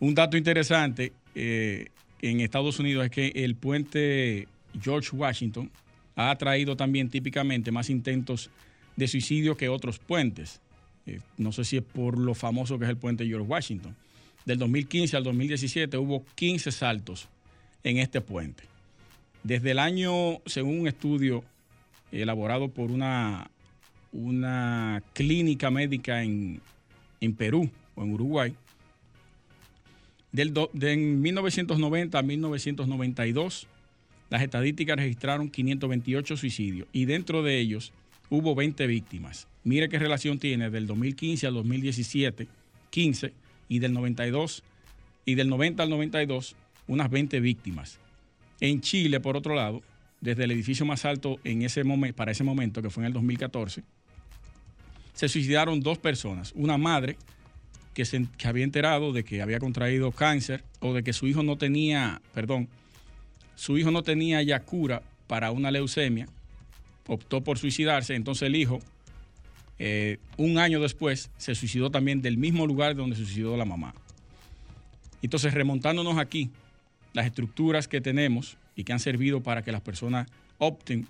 [0.00, 1.88] Un dato interesante eh,
[2.22, 4.46] en Estados Unidos es que el puente
[4.80, 5.70] George Washington
[6.14, 8.50] ha traído también típicamente más intentos
[8.96, 10.60] de suicidio que otros puentes.
[11.06, 13.96] Eh, no sé si es por lo famoso que es el puente George Washington.
[14.44, 17.28] Del 2015 al 2017 hubo 15 saltos
[17.84, 18.64] en este puente.
[19.42, 21.44] Desde el año, según un estudio
[22.10, 23.50] elaborado por una,
[24.12, 26.60] una clínica médica en,
[27.20, 28.54] en Perú o en Uruguay,
[30.32, 33.66] del do- de en 1990 a 1992,
[34.30, 37.92] las estadísticas registraron 528 suicidios y dentro de ellos
[38.30, 39.46] hubo 20 víctimas.
[39.64, 42.46] Mire qué relación tiene del 2015 al 2017,
[42.90, 43.32] 15,
[43.70, 44.62] y del 92
[45.24, 47.98] y del 90 al 92, unas 20 víctimas.
[48.60, 49.82] En Chile, por otro lado,
[50.20, 53.12] desde el edificio más alto en ese momen- para ese momento, que fue en el
[53.12, 53.82] 2014,
[55.18, 56.52] se suicidaron dos personas.
[56.54, 57.16] Una madre
[57.92, 61.42] que, se, que había enterado de que había contraído cáncer o de que su hijo
[61.42, 62.68] no tenía, perdón,
[63.56, 66.28] su hijo no tenía ya cura para una leucemia,
[67.08, 68.78] optó por suicidarse, entonces el hijo,
[69.80, 73.94] eh, un año después, se suicidó también del mismo lugar donde suicidó la mamá.
[75.20, 76.48] Entonces, remontándonos aquí,
[77.12, 80.28] las estructuras que tenemos y que han servido para que las personas
[80.58, 81.08] opten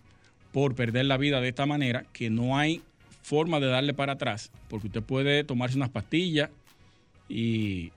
[0.50, 2.80] por perder la vida de esta manera, que no hay
[3.28, 6.48] forma de darle para atrás, porque usted puede tomarse unas pastillas
[7.28, 7.92] y,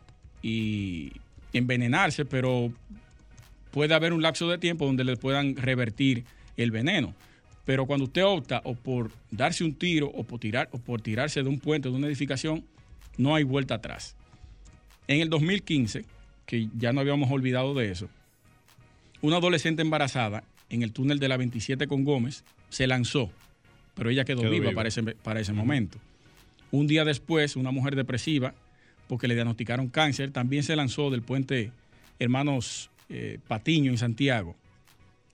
[1.53, 2.71] envenenarse, pero
[3.71, 6.25] puede haber un lapso de tiempo donde le puedan revertir
[6.57, 7.13] el veneno.
[7.63, 11.43] Pero cuando usted opta o por darse un tiro o por, tirar, o por tirarse
[11.43, 12.65] de un puente, de una edificación,
[13.17, 14.15] no hay vuelta atrás.
[15.07, 16.05] En el 2015,
[16.45, 18.09] que ya no habíamos olvidado de eso,
[19.21, 23.31] una adolescente embarazada en el túnel de la 27 con Gómez se lanzó,
[23.95, 25.97] pero ella quedó, viva, para ese, para ese momento.
[26.71, 28.53] Un día después, una mujer depresiva,
[29.07, 31.71] porque le diagnosticaron cáncer, también se lanzó del puente
[32.19, 34.55] Hermanos eh, Patiño en Santiago.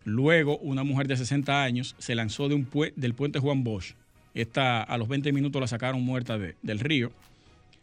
[0.03, 3.93] Luego, una mujer de 60 años se lanzó de un del puente Juan Bosch.
[4.33, 7.11] Esta, a los 20 minutos la sacaron muerta del río.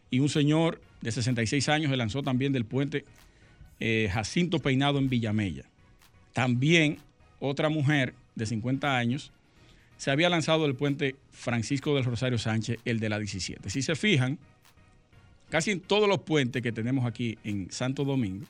[0.09, 3.05] Y un señor de 66 años se lanzó también del puente
[3.79, 5.65] eh, Jacinto Peinado en Villamella.
[6.33, 6.97] También
[7.39, 9.31] otra mujer de 50 años
[9.97, 13.69] se había lanzado del puente Francisco del Rosario Sánchez, el de la 17.
[13.69, 14.37] Si se fijan,
[15.49, 18.45] casi en todos los puentes que tenemos aquí en Santo Domingo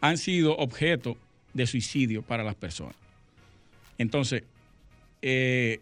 [0.00, 1.16] han sido objeto
[1.52, 2.96] de suicidio para las personas.
[3.98, 4.42] Entonces,
[5.22, 5.80] eh,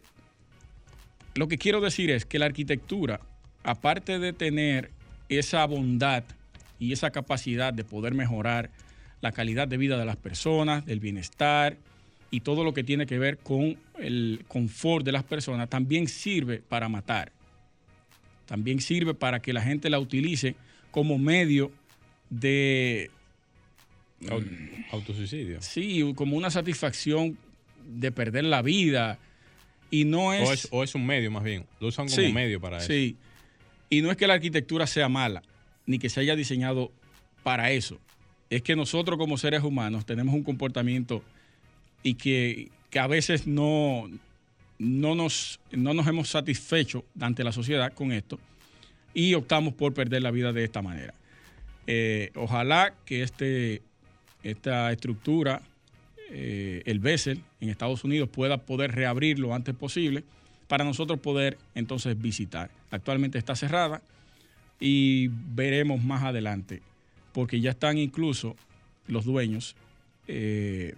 [1.35, 3.21] lo que quiero decir es que la arquitectura,
[3.65, 4.91] aparte de tener
[5.29, 6.25] esa bondad
[6.79, 8.71] y esa capacidad de poder mejorar
[9.21, 11.77] la calidad de vida de las personas, del bienestar
[12.33, 16.59] y todo lo que tiene que ver con el confort de las personas, también sirve
[16.67, 17.31] para matar.
[18.47, 20.57] También sirve para que la gente la utilice
[20.91, 21.71] como medio
[22.31, 23.11] de...
[24.91, 25.63] Autosuicidio.
[25.63, 27.39] Sí, como una satisfacción
[27.87, 29.19] de perder la vida.
[29.91, 30.69] Y no es...
[30.71, 31.67] O es, un medio más bien.
[31.79, 32.89] Lo usan como medio para eso.
[32.89, 33.17] Sí.
[33.91, 35.43] Y no es que la arquitectura sea mala,
[35.87, 36.91] ni que se haya diseñado
[37.43, 38.01] para eso
[38.53, 41.23] es que nosotros como seres humanos tenemos un comportamiento
[42.03, 44.11] y que, a veces no,
[44.79, 48.39] no, nos, no nos hemos satisfecho ante la sociedad con esto
[49.15, 51.15] y optamos por perder la vida de esta manera.
[51.87, 53.83] Eh, ojalá que este,
[54.43, 55.63] esta estructura,
[56.31, 60.25] eh, el Bessel en Estados Unidos, pueda poder reabrir lo antes posible
[60.69, 62.71] para nosotros poder entonces visitar.
[62.91, 64.03] Actualmente está cerrada
[64.81, 66.83] y veremos más adelante
[67.33, 68.57] porque ya están incluso
[69.07, 69.77] los dueños
[70.29, 70.95] eh,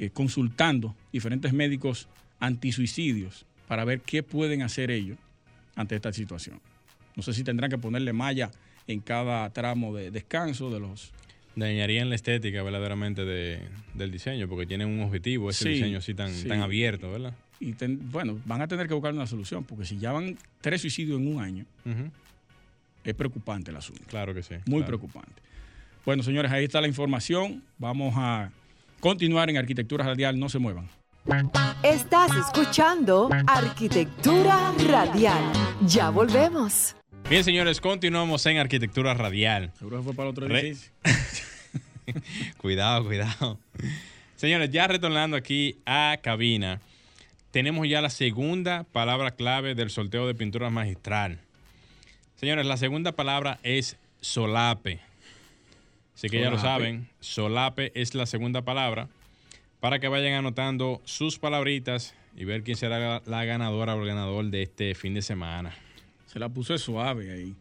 [0.00, 2.08] eh, consultando diferentes médicos
[2.38, 5.18] antisuicidios para ver qué pueden hacer ellos
[5.76, 6.58] ante esta situación.
[7.16, 8.50] No sé si tendrán que ponerle malla
[8.86, 11.12] en cada tramo de descanso de los...
[11.54, 16.62] Dañarían la estética verdaderamente del diseño, porque tienen un objetivo, ese diseño así tan, tan
[16.62, 17.34] abierto, ¿verdad?
[17.60, 17.74] Y
[18.10, 21.28] bueno, van a tener que buscar una solución, porque si ya van tres suicidios en
[21.28, 21.66] un año,
[23.04, 24.02] es preocupante el asunto.
[24.06, 24.54] Claro que sí.
[24.64, 25.42] Muy preocupante.
[26.06, 27.62] Bueno, señores, ahí está la información.
[27.76, 28.50] Vamos a
[29.00, 30.38] continuar en Arquitectura Radial.
[30.38, 30.88] No se muevan.
[31.82, 35.42] Estás escuchando Arquitectura Radial.
[35.86, 36.94] Ya volvemos.
[37.28, 39.72] Bien, señores, continuamos en Arquitectura Radial.
[39.78, 40.92] Seguro que fue para otro edificio.
[42.58, 43.58] cuidado, cuidado.
[44.36, 46.80] Señores, ya retornando aquí a cabina,
[47.50, 51.38] tenemos ya la segunda palabra clave del sorteo de pintura magistral.
[52.36, 55.00] Señores, la segunda palabra es solape.
[56.20, 59.08] Así que ya lo saben, solape es la segunda palabra
[59.80, 64.44] para que vayan anotando sus palabritas y ver quién será la ganadora o el ganador
[64.50, 65.74] de este fin de semana.
[66.26, 67.54] Se la puse suave ahí.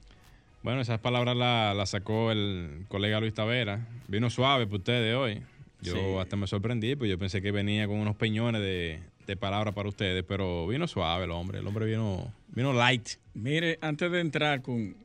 [0.61, 3.87] Bueno, esas palabras las sacó el colega Luis Tavera.
[4.09, 5.41] Vino suave para ustedes hoy.
[5.79, 9.73] Yo hasta me sorprendí, pues yo pensé que venía con unos peñones de, de palabras
[9.73, 11.59] para ustedes, pero vino suave el hombre.
[11.59, 13.11] El hombre vino, vino light.
[13.33, 14.97] Mire, antes de entrar con,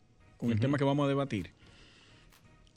[0.42, 1.50] el tema que vamos a debatir,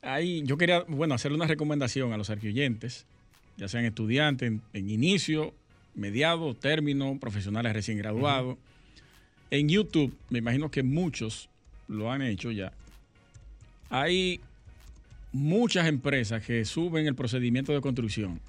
[0.07, 3.05] ahí yo quería, bueno, hacerle una recomendación a los arquioyentes,
[3.57, 5.53] ya sean estudiantes en, inicio,
[5.95, 8.57] mediado, término, profesionales recién graduados.
[9.51, 11.49] En YouTube, me imagino que muchos
[11.87, 12.71] lo han hecho ya.
[13.89, 14.41] Hay
[15.31, 18.39] muchas empresas que suben el procedimiento de construcción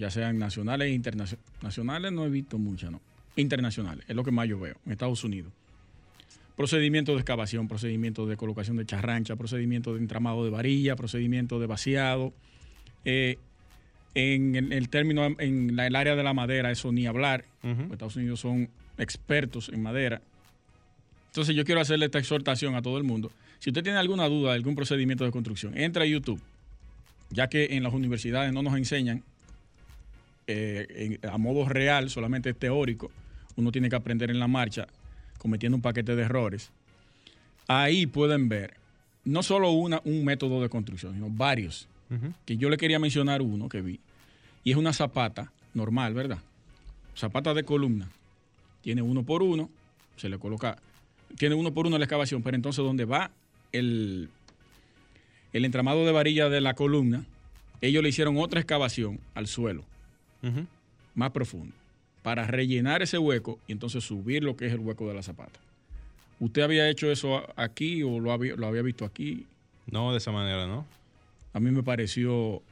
[0.00, 1.46] ya sean nacionales e internacionales.
[1.62, 3.00] Nacionales no he visto muchas, no.
[3.36, 5.52] Internacionales, es lo que más yo veo en Estados Unidos.
[6.56, 11.66] Procedimientos de excavación, procedimientos de colocación de charrancha, procedimientos de entramado de varilla, procedimientos de
[11.66, 12.32] vaciado.
[13.04, 13.38] Eh,
[14.14, 17.44] en el, término, en el área de la madera, eso ni hablar.
[17.62, 20.20] Estados Unidos son expertos en madera.
[21.28, 23.30] Entonces yo quiero hacerle esta exhortación a todo el mundo.
[23.60, 26.40] Si usted tiene alguna duda de algún procedimiento de construcción, entra a YouTube,
[27.30, 29.22] ya que en las universidades no nos enseñan
[30.46, 33.12] eh, a modo real, solamente teórico,
[33.56, 34.88] uno tiene que aprender en la marcha,
[35.40, 36.70] cometiendo un paquete de errores.
[37.66, 38.74] Ahí pueden ver
[39.24, 41.88] no solo una, un método de construcción, sino varios.
[42.44, 44.00] Que yo le quería mencionar uno que vi,
[44.64, 46.38] y es una zapata normal, ¿verdad?
[47.16, 48.08] Zapata de columna.
[48.82, 49.70] Tiene uno por uno,
[50.16, 50.76] se le coloca,
[51.38, 53.30] tiene uno por uno la excavación, pero entonces donde va
[53.70, 54.28] el,
[55.52, 57.24] el entramado de varilla de la columna,
[57.80, 59.84] ellos le hicieron otra excavación al suelo,
[61.14, 61.76] más profundo,
[62.22, 65.58] para rellenar ese hueco y entonces subir lo que es el hueco de la zapata.
[66.38, 69.46] ¿Usted había hecho eso aquí o lo había, lo había visto aquí?
[69.90, 70.86] No de esa manera, ¿no?
[71.52, 72.62] A mí me pareció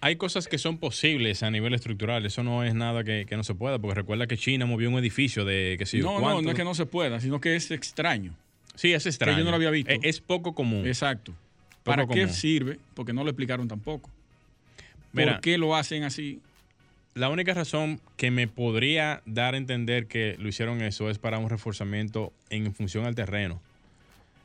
[0.00, 2.24] Hay cosas que son posibles a nivel estructural.
[2.24, 4.98] Eso no es nada que, que no se pueda, porque recuerda que China movió un
[4.98, 6.42] edificio de que yo no, no, cuánto.
[6.42, 8.34] no es que no se pueda, sino que es extraño.
[8.74, 9.38] Sí, es extraño.
[9.38, 9.90] yo no lo había visto.
[9.90, 10.86] Es, es poco común.
[10.86, 11.34] Exacto.
[11.82, 12.78] ¿Para qué sirve?
[12.94, 14.10] Porque no lo explicaron tampoco.
[15.12, 16.40] Mira, ¿Por qué lo hacen así?
[17.14, 21.38] La única razón que me podría dar a entender que lo hicieron eso es para
[21.38, 23.60] un reforzamiento en función al terreno.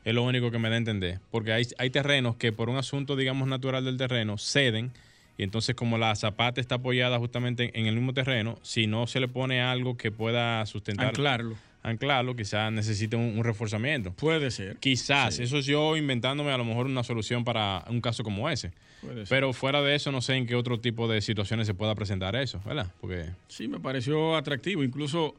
[0.04, 1.20] Es lo único que me da a entender.
[1.30, 4.90] Porque hay, hay terrenos que por un asunto, digamos, natural del terreno, ceden.
[5.38, 9.18] Y entonces como la zapata está apoyada justamente en el mismo terreno, si no se
[9.20, 11.56] le pone algo que pueda sustentar, Anclarlo.
[11.84, 14.12] Anclarlo, quizás necesite un, un reforzamiento.
[14.14, 14.76] Puede ser.
[14.78, 15.42] Quizás, Sí.
[15.44, 18.72] eso es yo inventándome a lo mejor una solución para un caso como ese.
[19.02, 19.28] Puede ser.
[19.28, 22.34] Pero fuera de eso, no sé en qué otro tipo de situaciones se pueda presentar
[22.36, 22.90] eso, ¿verdad?
[23.00, 24.82] Porque Sí, me pareció atractivo.
[24.82, 25.34] Incluso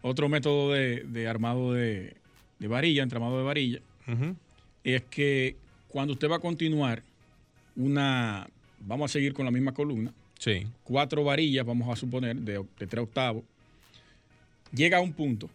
[0.00, 2.16] otro método de, de armado de,
[2.58, 3.80] de varilla, entramado de varilla,
[4.82, 5.56] es que
[5.88, 7.02] cuando usted va a continuar
[7.76, 8.48] una,
[8.80, 10.66] vamos a seguir con la misma columna, Sí.
[10.82, 13.44] cuatro varillas, vamos a suponer, de, de tres octavos,
[14.74, 15.48] llega a un punto,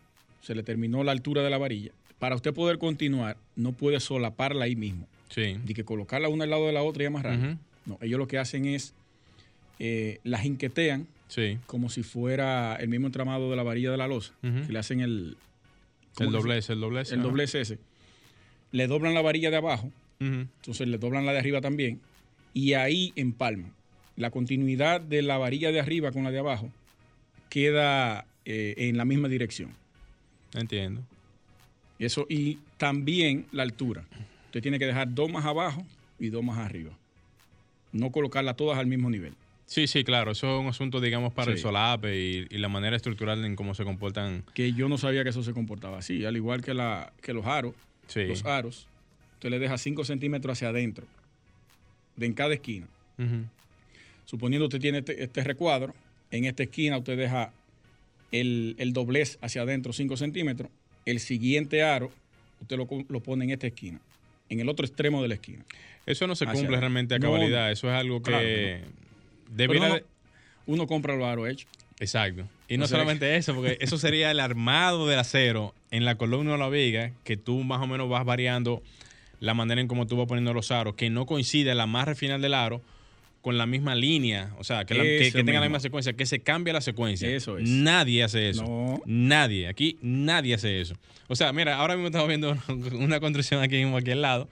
[0.47, 1.91] se le terminó la altura de la varilla.
[2.19, 5.05] Para usted poder continuar, no puede solaparla ahí mismo.
[5.29, 5.57] Sí.
[5.65, 7.49] de que colocarla una al lado de la otra y amarrarla.
[7.49, 7.57] Ujú.
[7.85, 8.93] No, ellos lo que hacen es
[9.77, 11.57] eh, las jinquetean Sí.
[11.65, 14.33] como si fuera el mismo entramado de la varilla de la losa.
[14.41, 15.37] Que le hacen el, El
[16.15, 17.11] ¿cómo que doblez, el doblez.
[17.11, 17.77] el doblez ese.
[18.71, 21.99] Le doblan la varilla de abajo, entonces le doblan la de arriba también,
[22.53, 23.73] y ahí empalman.
[24.15, 26.71] La continuidad de la varilla de arriba con la de abajo
[27.49, 29.71] queda eh, en la misma dirección.
[30.53, 31.01] Entiendo.
[31.99, 34.05] Y Eso, y también la altura.
[34.45, 35.85] Usted tiene que dejar dos más abajo
[36.19, 36.91] y dos más arriba.
[37.91, 39.33] No colocarlas todas al mismo nivel.
[39.65, 40.31] Sí, sí, claro.
[40.31, 43.73] Eso es un asunto, digamos, para el solape y, y la manera estructural en cómo
[43.73, 44.43] se comportan.
[44.53, 46.23] Que yo no sabía que eso se comportaba así.
[46.23, 47.73] Al igual que, la, que los aros.
[48.07, 48.23] Sí.
[48.25, 48.87] Los aros,
[49.33, 51.05] usted le deja 5 centímetros hacia adentro.
[52.15, 52.87] De en cada esquina.
[53.17, 53.45] Ujú.
[54.23, 55.93] Suponiendo usted tiene este, este recuadro,
[56.31, 57.51] en esta esquina usted deja
[58.31, 60.69] el, el doblez hacia adentro 5 centímetros.
[61.05, 62.11] El siguiente aro,
[62.61, 63.99] usted lo, lo pone en esta esquina.
[64.49, 65.65] En el otro extremo de la esquina.
[66.05, 67.71] Eso no se Hacia- cumple realmente a No, cabalidad.
[67.71, 68.45] Eso es algo que claro
[69.49, 70.03] de-
[70.65, 71.69] Uno compra los aros hechos.
[71.99, 72.47] Exacto.
[72.67, 76.15] Y no O sea solamente eso, porque eso sería el armado del acero en la
[76.15, 78.83] columna o la viga, que tú más o menos vas variando
[79.39, 82.41] la manera en cómo tú vas poniendo los aros, que no coincide la amarre final
[82.41, 82.81] del aro
[83.47, 86.73] con la misma línea, o sea, que, la- que- la misma secuencia, que se cambie
[86.73, 87.29] la secuencia.
[87.29, 87.69] Eso es.
[87.69, 88.63] Nadie hace eso.
[88.63, 89.01] No.
[89.05, 89.69] Nadie.
[89.69, 90.95] Aquí nadie hace eso.
[91.29, 92.57] O sea, mira, ahora mismo estamos viendo
[92.99, 94.49] una construcción aquí mismo, aquí al lado.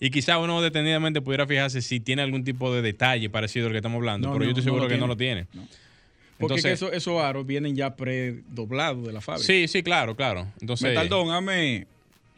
[0.00, 3.78] Y quizá uno detenidamente pudiera fijarse si tiene algún tipo de detalle parecido al que
[3.78, 5.44] estamos hablando, No, pero yo estoy seguro que no lo tiene.
[5.44, 9.46] Porque Entonces- que eso- esos aros vienen ya predoblados de la fábrica.
[9.46, 10.46] Sí, sí, claro, claro.
[10.62, 11.86] Entonces, Metaldón, dame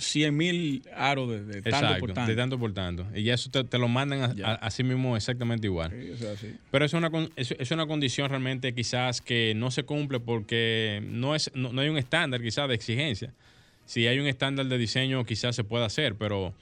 [0.00, 2.30] 100 mil aros de, de tanto exacto, por tanto.
[2.30, 3.06] de tanto por tanto.
[3.14, 5.90] Y ya eso te, te lo mandan a, así mismo exactamente igual.
[5.90, 6.54] Sí, o sea, sí.
[6.70, 11.34] Pero es una, es, es una condición realmente quizás que no se cumple porque no,
[11.34, 13.32] es, no, no hay un estándar quizás de exigencia.
[13.86, 16.54] Si hay un estándar de diseño quizás se pueda hacer, pero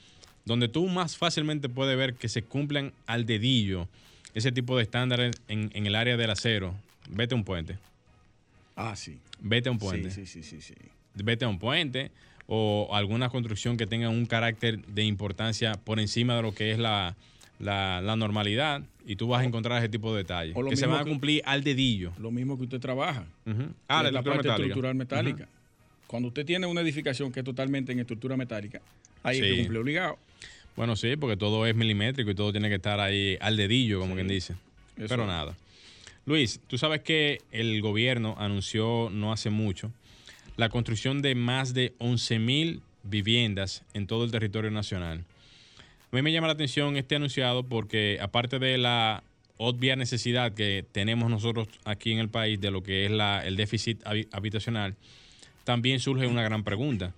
[0.45, 3.87] donde tú más fácilmente puedes ver que se cumplen al dedillo
[4.33, 6.75] ese tipo de estándares en, en el área del acero,
[7.09, 7.77] vete a un puente.
[8.75, 9.19] Ah, sí.
[9.39, 10.11] Vete a un puente.
[10.11, 10.75] Sí, sí, sí, sí, sí.
[11.15, 12.11] vete a un puente
[12.51, 16.79] o alguna construcción que tenga un carácter de importancia por encima de lo que es
[16.79, 17.15] la,
[17.59, 21.01] la- la normalidad y tú vas a encontrar ese tipo de detalles que se van
[21.01, 22.11] a que- cumplir al dedillo.
[22.19, 23.25] Lo mismo que usted trabaja.
[23.45, 23.51] Que
[23.87, 24.55] Ah, la, es la parte metálica.
[24.55, 25.47] estructural metálica.
[26.07, 28.81] Cuando usted tiene una edificación que es totalmente en estructura metálica,
[29.21, 29.49] ahí es Sí.
[29.55, 30.17] que cumple obligado.
[30.75, 34.13] Bueno, sí, porque todo es milimétrico y todo tiene que estar ahí al dedillo, como
[34.13, 34.15] Sí.
[34.15, 34.53] quien dice.
[34.97, 35.27] Eso Pero es.
[35.27, 35.55] nada.
[36.25, 39.91] Luis, tú sabes que el gobierno anunció no hace mucho
[40.59, 45.23] la construcción de más de 11.000 viviendas en todo el territorio nacional.
[46.11, 49.23] A mí me llama la atención este anunciado porque aparte de la
[49.57, 53.55] obvia necesidad que tenemos nosotros aquí en el país de lo que es la, el
[53.55, 54.95] déficit habi- habitacional,
[55.63, 57.13] también surge una gran pregunta.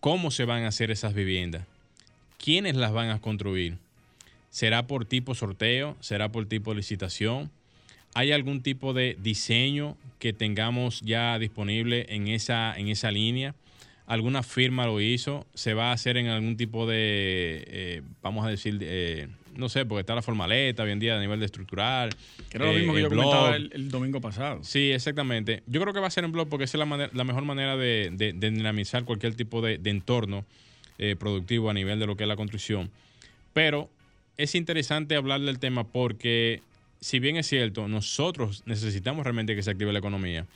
[0.00, 1.64] ¿Cómo se van a hacer esas viviendas?
[2.42, 3.78] ¿Quiénes las van a construir?
[4.50, 5.96] ¿Será por tipo sorteo?
[6.00, 7.50] ¿Será por tipo licitación?
[8.14, 13.54] ¿Hay algún tipo de diseño que tengamos ya disponible en esa, en esa línea?
[14.06, 15.46] ¿Alguna firma lo hizo?
[15.54, 19.84] ¿Se va a hacer en algún tipo de, eh, vamos a decir, eh, no sé,
[19.84, 22.10] porque está la formaleta hoy en día a nivel de estructural.
[22.48, 24.62] Que era lo mismo que yo comentaba el, domingo pasado.
[24.64, 25.62] Sí, exactamente.
[25.66, 27.76] Yo creo que va a ser en blog porque esa es la, la mejor manera
[27.76, 30.44] de, dinamizar cualquier tipo de, entorno
[30.98, 32.90] eh, productivo a nivel de lo que es la construcción.
[33.52, 33.90] Pero
[34.36, 36.62] es interesante hablar del tema porque,
[37.00, 40.46] si bien es cierto, nosotros necesitamos realmente que se active la economía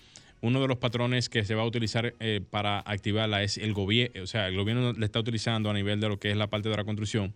[0.44, 4.22] uno de los patrones que se va a utilizar eh, para activarla es el gobierno,
[4.22, 6.68] o sea, el gobierno le está utilizando a nivel de lo que es la parte
[6.68, 7.32] de la construcción,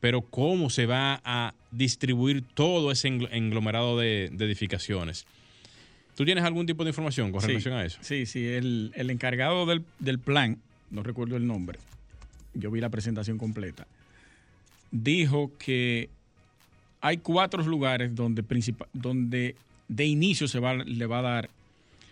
[0.00, 5.26] pero cómo se va a distribuir todo ese englomerado de, edificaciones.
[6.16, 7.98] ¿Tú tienes algún tipo de información con relación a eso?
[8.00, 10.58] Sí, sí, el, encargado del, plan,
[10.90, 11.78] no recuerdo el nombre,
[12.54, 13.86] yo vi la presentación completa,
[14.90, 16.08] dijo que
[17.00, 18.44] hay cuatro lugares donde,
[18.92, 19.56] donde
[19.88, 21.50] de inicio se va, le va a dar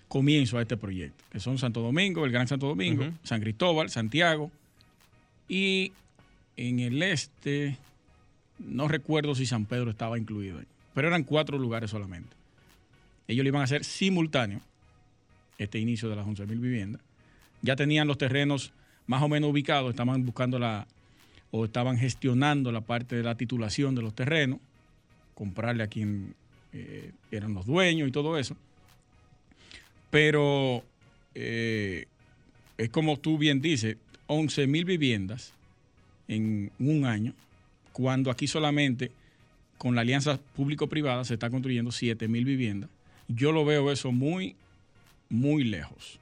[0.08, 4.50] comienzo a este proyecto, que son Santo Domingo, el Gran Santo Domingo, San Cristóbal, Santiago
[5.48, 5.92] y
[6.56, 7.76] en el este,
[8.58, 12.36] no recuerdo si San Pedro estaba incluido ahí, pero eran cuatro lugares solamente.
[13.28, 14.60] Ellos lo iban a hacer simultáneo,
[15.58, 17.02] este inicio de las 11.000 viviendas.
[17.60, 18.72] Ya tenían los terrenos
[19.06, 20.86] más o menos ubicados, estaban buscando la,
[21.50, 24.60] o estaban gestionando la parte de la titulación de los terrenos,
[25.38, 26.34] comprarle a quien
[26.72, 28.56] eh, eran los dueños y todo eso.
[30.10, 30.82] Pero
[31.36, 32.06] eh,
[32.76, 35.52] es como tú bien dices, 11 mil viviendas
[36.26, 37.34] en un año,
[37.92, 39.12] cuando aquí solamente
[39.76, 42.90] con la alianza público-privada se está construyendo 7 mil viviendas.
[43.28, 44.56] Yo lo veo eso muy,
[45.28, 46.18] muy lejos.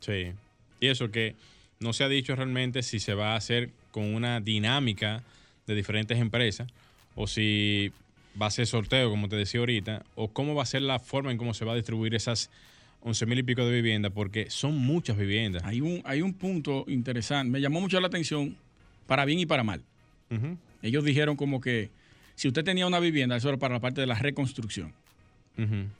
[0.00, 0.32] Sí.
[0.78, 1.36] Y eso que
[1.80, 5.22] no se ha dicho realmente si se va a hacer con una dinámica
[5.66, 6.68] de diferentes empresas
[7.14, 7.92] o si
[8.40, 11.30] va a ser sorteo, como te decía ahorita, o cómo va a ser la forma
[11.30, 12.50] en cómo se va a distribuir esas
[13.02, 15.64] 11 mil y pico de viviendas, porque son muchas viviendas.
[15.64, 18.56] Hay un, hay un punto interesante, me llamó mucho la atención,
[19.06, 19.82] para bien y para mal.
[20.80, 21.90] Ellos dijeron como que
[22.34, 24.92] si usted tenía una vivienda, eso era para la parte de la reconstrucción.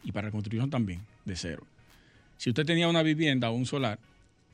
[0.02, 1.64] Y para la construcción también, de cero.
[2.38, 3.98] Si usted tenía una vivienda o un solar,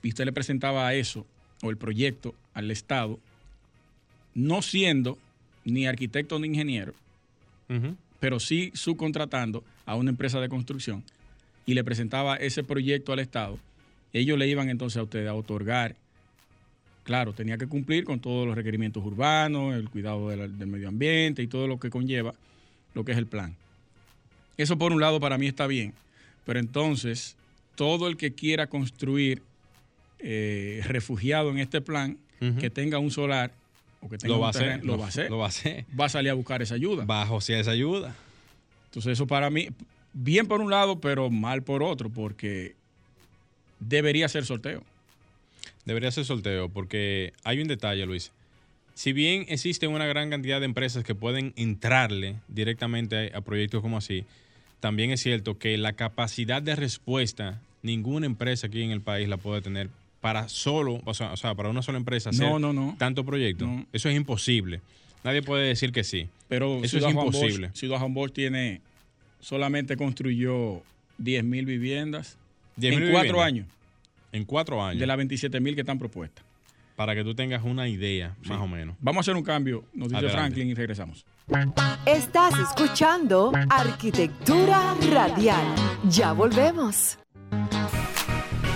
[0.02, 1.24] y usted le presentaba eso,
[1.62, 3.18] o el proyecto, al Estado,
[4.34, 5.18] no siendo
[5.68, 6.94] ni arquitecto ni ingeniero,
[8.20, 11.04] pero sí subcontratando a una empresa de construcción
[11.66, 13.58] y le presentaba ese proyecto al Estado,
[14.12, 15.94] ellos le iban entonces a usted a otorgar,
[17.04, 21.46] claro, tenía que cumplir con todos los requerimientos urbanos, el cuidado del, medio ambiente y
[21.46, 22.34] todo lo que conlleva
[22.94, 23.54] lo que es el plan.
[24.56, 25.92] Eso por un lado para mí está bien,
[26.44, 27.36] pero entonces
[27.76, 29.42] todo el que quiera construir
[30.18, 32.18] eh, refugiado en este plan,
[32.60, 33.50] que tenga un solar,
[34.22, 35.30] lo va, a hacer, lo, va a hacer.
[35.30, 35.84] Lo va a hacer.
[35.98, 37.04] Va a salir a buscar esa ayuda.
[37.04, 38.14] Bajo si esa ayuda.
[38.86, 39.68] Entonces eso para mí,
[40.12, 42.74] bien por un lado, pero mal por otro, porque
[43.80, 44.82] debería ser sorteo.
[45.84, 48.32] Debería ser sorteo, porque hay un detalle, Luis.
[48.94, 53.80] Si bien existe una gran cantidad de empresas que pueden entrarle directamente a, a proyectos
[53.82, 54.24] como así,
[54.80, 59.36] también es cierto que la capacidad de respuesta, ninguna empresa aquí en el país la
[59.36, 59.90] puede tener
[60.20, 62.48] para solo, o sea, para una sola empresa hacer
[62.98, 63.68] tanto proyecto.
[63.92, 64.80] Eso es imposible.
[65.24, 66.28] Nadie puede decir que sí.
[66.48, 67.70] Pero eso es imposible.
[67.74, 68.80] Ciudad Bosch tiene,
[69.40, 70.82] solamente construyó
[71.18, 72.38] 10 mil viviendas
[72.80, 73.66] en cuatro años.
[74.32, 75.00] En cuatro años.
[75.00, 76.44] De las 27 mil que están propuestas.
[76.96, 78.96] Para que tú tengas una idea, más o menos.
[79.00, 81.24] Vamos a hacer un cambio, nos dice Franklin, y regresamos.
[82.04, 85.64] Estás escuchando Arquitectura Radial.
[86.10, 87.18] Ya volvemos.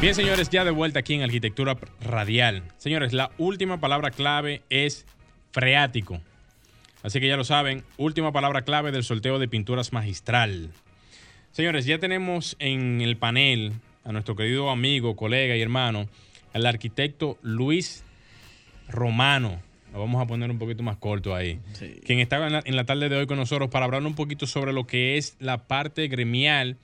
[0.03, 2.65] Bien, señores, ya de vuelta aquí en Arquitectura Radial.
[2.77, 5.07] Señores, la última palabra clave es
[5.53, 6.21] freático.
[7.05, 10.71] Así que ya lo saben, última palabra clave del sorteo de pinturas magistral.
[11.53, 16.09] Señores, ya tenemos en el panel a nuestro querido amigo, colega y hermano,
[16.53, 18.03] el arquitecto Luis
[18.89, 19.63] Romano.
[19.93, 21.61] Lo vamos a poner un poquito más corto ahí.
[22.05, 24.49] Quien estaba en la, en la tarde de hoy con nosotros para hablar un poquito
[24.49, 26.77] sobre lo que es la parte gremial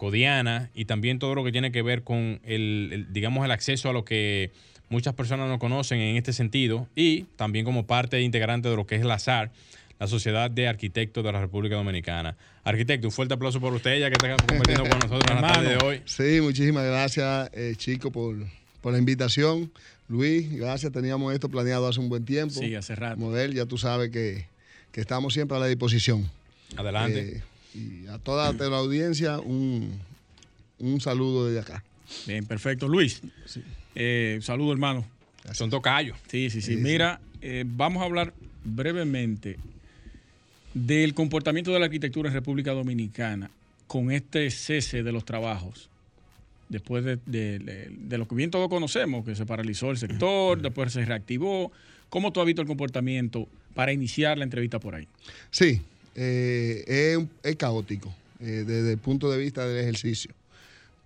[0.00, 3.92] Codiana y también todo lo que tiene que ver con el, digamos, el acceso a
[3.92, 4.50] lo que
[4.88, 8.94] muchas personas no conocen en este sentido y también como parte integrante de lo que
[8.94, 9.52] es la SAR,
[9.98, 12.34] la Sociedad de Arquitectos de la República Dominicana.
[12.64, 15.68] Arquitecto, un fuerte aplauso por usted, ya que está compartiendo con nosotros en la tarde
[15.68, 16.00] de hoy.
[16.06, 18.36] Sí, muchísimas gracias, eh, Chico, por,
[18.80, 19.70] por la invitación.
[20.08, 22.54] Luis, gracias, teníamos esto planeado hace un buen tiempo.
[22.54, 23.18] Sí, hace rato.
[23.18, 24.46] Model, ya tú sabes que,
[24.92, 26.30] que estamos siempre a la disposición.
[26.78, 27.36] Adelante.
[27.36, 27.42] Eh,
[27.74, 30.00] y a toda la audiencia un,
[31.00, 31.84] saludo desde acá.
[32.26, 32.88] Bien, perfecto.
[32.88, 33.22] Luis,
[33.94, 35.04] eh, saludo hermano.
[35.52, 36.18] Son tocayos.
[36.28, 36.76] Sí, sí, sí.
[36.76, 39.58] Mira, eh, vamos a hablar brevemente
[40.74, 43.50] del comportamiento de la arquitectura en República Dominicana
[43.86, 45.88] con este cese de los trabajos.
[46.68, 47.18] Después de,
[48.10, 51.72] lo que bien todos conocemos, que se paralizó el sector, después se reactivó,
[52.10, 55.06] ¿Cómo tú has visto el comportamiento para iniciar la entrevista por ahí?
[55.50, 55.80] Sí,
[56.14, 60.32] eh, es, caótico eh, desde el punto de vista del ejercicio,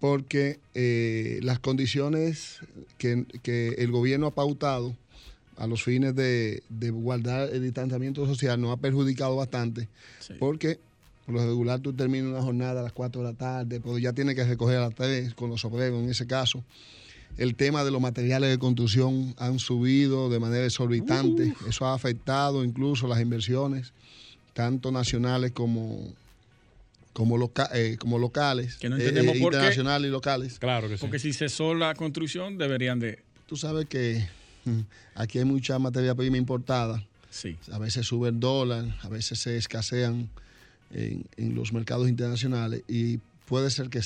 [0.01, 2.59] porque eh, las condiciones
[2.99, 4.95] que, que el gobierno ha pautado
[5.57, 9.89] a los fines de, de guardar el distanciamiento social nos ha perjudicado bastante,
[10.21, 10.35] Sí.
[10.39, 10.79] porque
[11.27, 14.13] por lo regular tú terminas una jornada a las 4 de la tarde, pero ya
[14.13, 16.63] tienes que recoger a las 3 con los obreros en ese caso.
[17.39, 21.53] El tema de los materiales de construcción han subido de manera exorbitante.
[21.69, 23.93] Eso ha afectado incluso las inversiones,
[24.55, 26.13] tanto nacionales como,
[27.13, 29.57] como, loca- eh, como locales, Que no entendemos por qué.
[29.59, 30.59] internacionales y locales.
[30.59, 31.01] Claro que sí.
[31.01, 33.23] Porque si cesó la construcción, deberían de...
[33.47, 34.27] Tú sabes que
[34.65, 34.81] mm,
[35.15, 37.05] aquí hay mucha materia prima importada.
[37.31, 37.57] Sí.
[37.73, 40.29] A veces sube el dólar, a veces se escasean
[40.93, 44.01] en, en los mercados internacionales y puede ser que,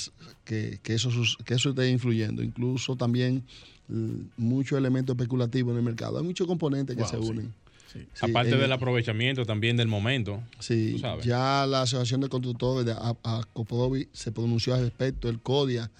[0.45, 2.43] que, que eso, sus- que eso esté influyendo.
[2.43, 3.45] Incluso también
[3.89, 6.19] mm, mucho elemento especulativo en el mercado.
[6.19, 7.47] Hay muchos componentes que Wow, se unen.
[7.47, 7.53] sí.
[7.93, 10.43] Sí, Aparte en- del aprovechamiento también del momento.
[10.59, 11.24] Sí, tú sabes.
[11.24, 15.91] ya la Asociación de Constructores de A- ACOPROVI se pronunció al respecto, el CODIA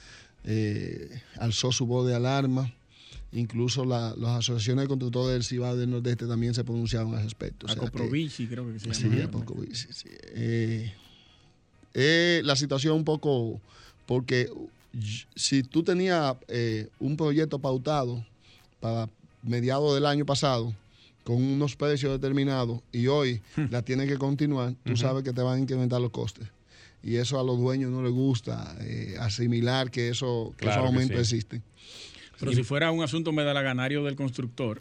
[0.45, 2.73] eh, alzó su voz de alarma,
[3.33, 7.67] incluso la- las asociaciones de constructores del Cibao del Nordeste también se pronunciaron al respecto.
[7.67, 9.25] o sea Acoprovici, creo que se Sí, llama.
[9.25, 10.09] a poco, sí, sí.
[10.35, 10.93] Eh,
[11.95, 13.61] eh, la situación un poco,
[14.07, 14.49] porque
[15.35, 18.25] si tú tenías eh, un proyecto pautado
[18.81, 19.09] para
[19.43, 20.75] mediados del año pasado,
[21.29, 25.59] con unos precios determinados, y hoy la tienes que continuar, tú sabes que te van
[25.59, 26.49] a incrementar los costes.
[27.03, 30.91] Y eso a los dueños no les gusta, eh, asimilar que, eso, que Claro esos
[30.91, 31.37] que aumentos sí.
[31.37, 31.63] existen.
[32.41, 34.81] Pero si fuera un asunto medalaganario del constructor,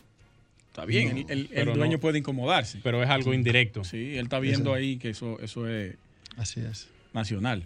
[0.70, 2.00] está bien, No, el, el- el pero dueño no.
[2.00, 2.80] puede incomodarse.
[2.82, 3.84] Pero es algo indirecto.
[3.84, 5.96] Sí, él está viendo ahí que eso, eso es
[6.38, 6.88] Así es.
[7.14, 7.66] nacional.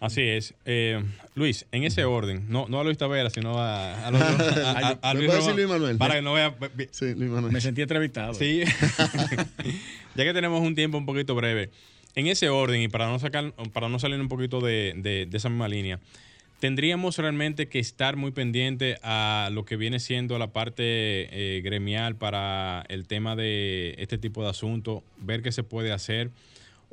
[0.00, 0.54] Así es.
[0.66, 1.02] Eh,
[1.34, 5.10] Luis, en ese orden, no, no a Luis Tavera, sino a, a, los- a- a-
[5.10, 5.96] a ¿Me Luis puede decir Román, Luis Manuel?
[5.98, 6.54] Para que no vea.
[6.90, 7.52] Sí, Luis Manuel.
[7.52, 8.34] Me sentí entrevistado.
[8.34, 8.62] Sí.
[10.14, 11.70] ya que tenemos un tiempo un poquito breve,
[12.14, 15.36] en ese orden y para no sacar, para no salir un poquito de, de- de
[15.36, 15.98] esa misma línea,
[16.60, 22.16] tendríamos realmente que estar muy pendiente a lo que viene siendo la parte eh, gremial
[22.16, 26.30] para el tema de este tipo de asuntos, ver qué se puede hacer.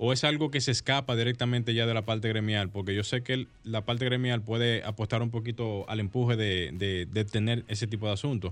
[0.03, 2.69] ¿O es algo que se escapa directamente ya de la parte gremial?
[2.69, 6.71] Porque yo sé que el- la parte gremial puede apostar un poquito al empuje de,
[6.73, 8.51] de- de tener ese tipo de asuntos.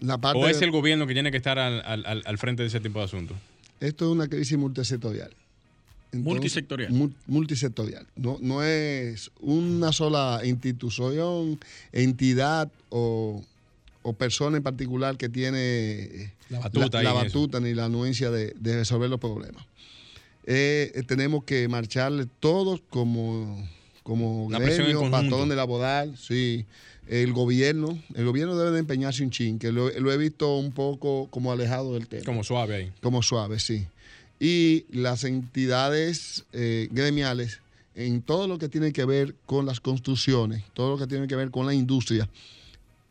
[0.00, 2.66] La parte ¿O es el gobierno que tiene que estar al, al- al- frente de
[2.68, 3.36] ese tipo de asuntos?
[3.78, 5.30] Esto es una crisis multisectorial.
[6.12, 6.90] Multisectorial.
[6.92, 8.04] mul- multisectorial.
[8.16, 11.60] No, no es una sola institución,
[11.92, 13.40] entidad o,
[14.02, 19.20] o persona en particular que tiene La batuta ni la anuencia de, de resolver los
[19.20, 19.64] problemas.
[20.46, 23.68] Eh, eh, tenemos que marcharle todos como,
[24.02, 26.66] como gremio, patrón de laboral, sí.
[27.08, 30.70] El gobierno, el gobierno debe de empeñarse un chin, que lo, lo he visto un
[30.70, 32.24] poco como alejado del tema.
[32.24, 32.92] Como suave ahí.
[33.00, 33.86] Como suave, sí.
[34.38, 37.60] Y las entidades eh, gremiales,
[37.94, 41.36] en todo lo que tiene que ver con las construcciones, todo lo que tiene que
[41.36, 42.28] ver con la industria,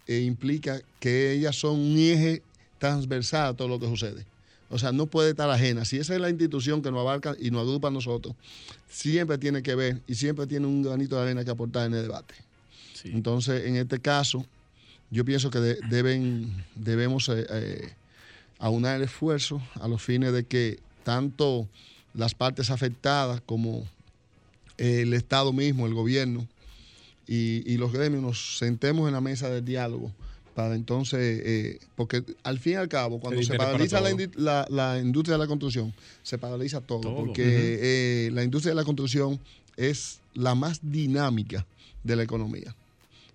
[0.07, 2.41] eh, implica que ellas son un eje
[2.79, 4.25] transversal a todo lo que sucede.
[4.69, 5.83] O sea, no puede estar ajena.
[5.85, 8.35] Si esa es la institución que nos abarca y nos agrupa a nosotros,
[8.89, 12.03] siempre tiene que ver y siempre tiene un granito de arena que aportar en el
[12.03, 12.35] debate.
[12.93, 13.09] Sí.
[13.13, 14.45] Entonces, en este caso,
[15.09, 17.93] yo pienso que de- deben, debemos eh, eh,
[18.59, 21.67] aunar el esfuerzo a los fines de que tanto
[22.13, 23.87] las partes afectadas como
[24.77, 26.47] el Estado mismo, el gobierno
[27.27, 30.11] y, y los gremios nos sentemos en la mesa del diálogo
[30.59, 34.99] para entonces, eh, porque al fin y al cabo, cuando se paraliza la, la- la
[34.99, 37.15] industria de la construcción, se paraliza todo, Todo.
[37.15, 37.43] porque
[38.25, 39.39] eh, la industria de la construcción
[39.77, 41.65] es la más dinámica
[42.03, 42.75] de la economía.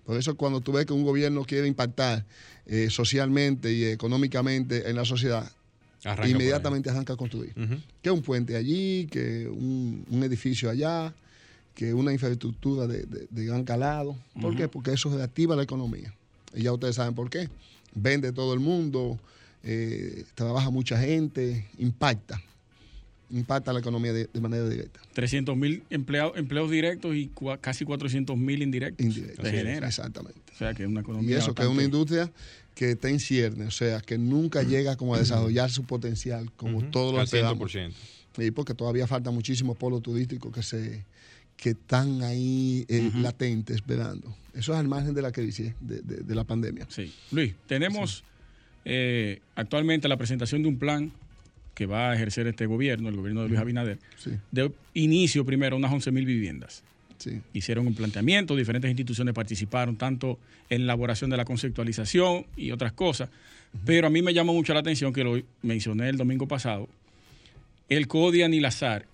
[0.05, 2.23] Por eso cuando tú ves que un gobierno quiere impactar
[2.67, 5.51] eh, socialmente y económicamente en la sociedad,
[6.03, 7.53] Arranca inmediatamente arranca a construir.
[8.03, 11.11] Que un puente allí, que un, un edificio allá,
[11.73, 14.15] que una infraestructura de, de- de gran calado.
[14.39, 14.67] ¿Por qué?
[14.67, 16.13] Porque eso reactiva la economía.
[16.55, 17.49] Y ya ustedes saben por qué.
[17.93, 19.19] Vende todo el mundo,
[19.63, 22.41] eh, trabaja mucha gente, impacta.
[23.31, 24.99] Impacta la economía de, de manera directa.
[25.13, 29.13] 300 mil empleados, empleos directos y cua- casi 400 mil indirectos.
[29.13, 29.87] Sí, genera.
[29.87, 30.39] Exactamente.
[30.53, 31.37] O sea, que es una Y economía.
[31.39, 32.31] eso, que es una industria
[32.75, 36.77] que está en cierne, o sea, que nunca llega como a desarrollar su potencial, como
[36.79, 36.91] Ujú.
[36.91, 37.71] todos lo Al esperamos.
[37.73, 37.93] 100%.
[38.37, 41.03] Sí, porque todavía faltan muchísimos polos turísticos que se
[41.57, 44.35] que están ahí eh, latentes, esperando.
[44.53, 46.85] Eso es al margen de la crisis, de, de- de la pandemia.
[46.89, 47.11] Sí.
[47.31, 48.23] Luis, tenemos
[48.85, 51.11] eh, actualmente la presentación de un plan
[51.73, 54.31] que va a ejercer este gobierno, el gobierno de Luis Abinader, Sí.
[54.51, 56.83] de inicio primero unas 11 mil viviendas.
[57.17, 57.41] Sí.
[57.53, 60.37] Hicieron un planteamiento, diferentes instituciones participaron, tanto
[60.69, 63.29] en la elaboración de la conceptualización y otras cosas.
[63.85, 66.87] Pero a mí me llamó mucho la atención, que lo mencioné el domingo pasado,
[67.89, 69.05] el CODIA ni la SAR.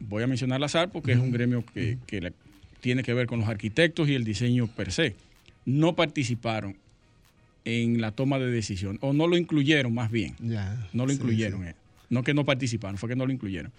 [0.00, 2.32] Voy a mencionar la SAR porque es un gremio que, que la-
[2.80, 5.14] tiene que ver con los arquitectos y el diseño per se.
[5.64, 6.76] No participaron
[7.64, 10.36] en la toma de decisión, o no lo incluyeron más bien.
[10.38, 10.88] Ya.
[10.92, 11.62] No lo Sí, incluyeron.
[11.62, 11.68] sí.
[11.70, 11.74] eh.
[12.10, 13.72] No que no participaron, fue que no lo incluyeron.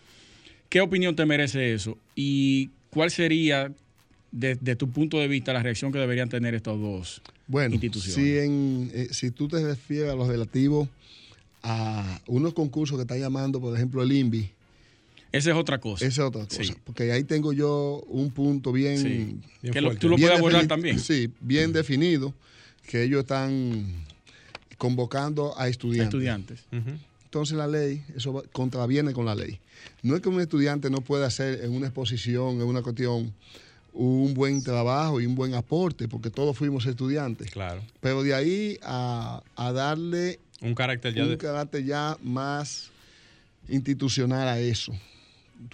[0.68, 1.97] ¿Qué opinión te merece eso?
[2.13, 3.72] ¿Y cuál sería,
[4.32, 8.13] desde tu punto de vista, la reacción que deberían tener estos dos Bueno, instituciones?
[8.15, 10.89] si, en, eh, si tú te refieres a los relativos
[11.63, 14.49] a unos concursos que está llamando, por ejemplo, el INVI,
[15.32, 16.05] Esa es otra cosa.
[16.05, 16.63] esa es otra cosa.
[16.63, 16.73] Sí.
[16.84, 18.97] Porque ahí tengo yo un punto bien.
[18.97, 19.39] Sí.
[19.61, 20.99] Bien Que lo- tú lo bien puedes abordar también.
[20.99, 22.34] Sí, bien definido,
[22.88, 23.86] que ellos están
[24.78, 26.07] convocando a estudiantes.
[26.13, 26.59] Estudiantes.
[26.71, 26.97] Ujú.
[27.25, 29.59] Entonces la ley, eso va- contraviene con la ley.
[30.01, 33.34] No es que un estudiante no pueda hacer en una exposición, en una cuestión,
[33.93, 37.49] un buen trabajo y un buen aporte, porque todos fuimos estudiantes.
[37.51, 37.82] Claro.
[37.99, 41.38] Pero de ahí a, a darle Un carácter ya un de.
[41.38, 42.89] carácter ya más
[43.67, 44.93] institucional a eso,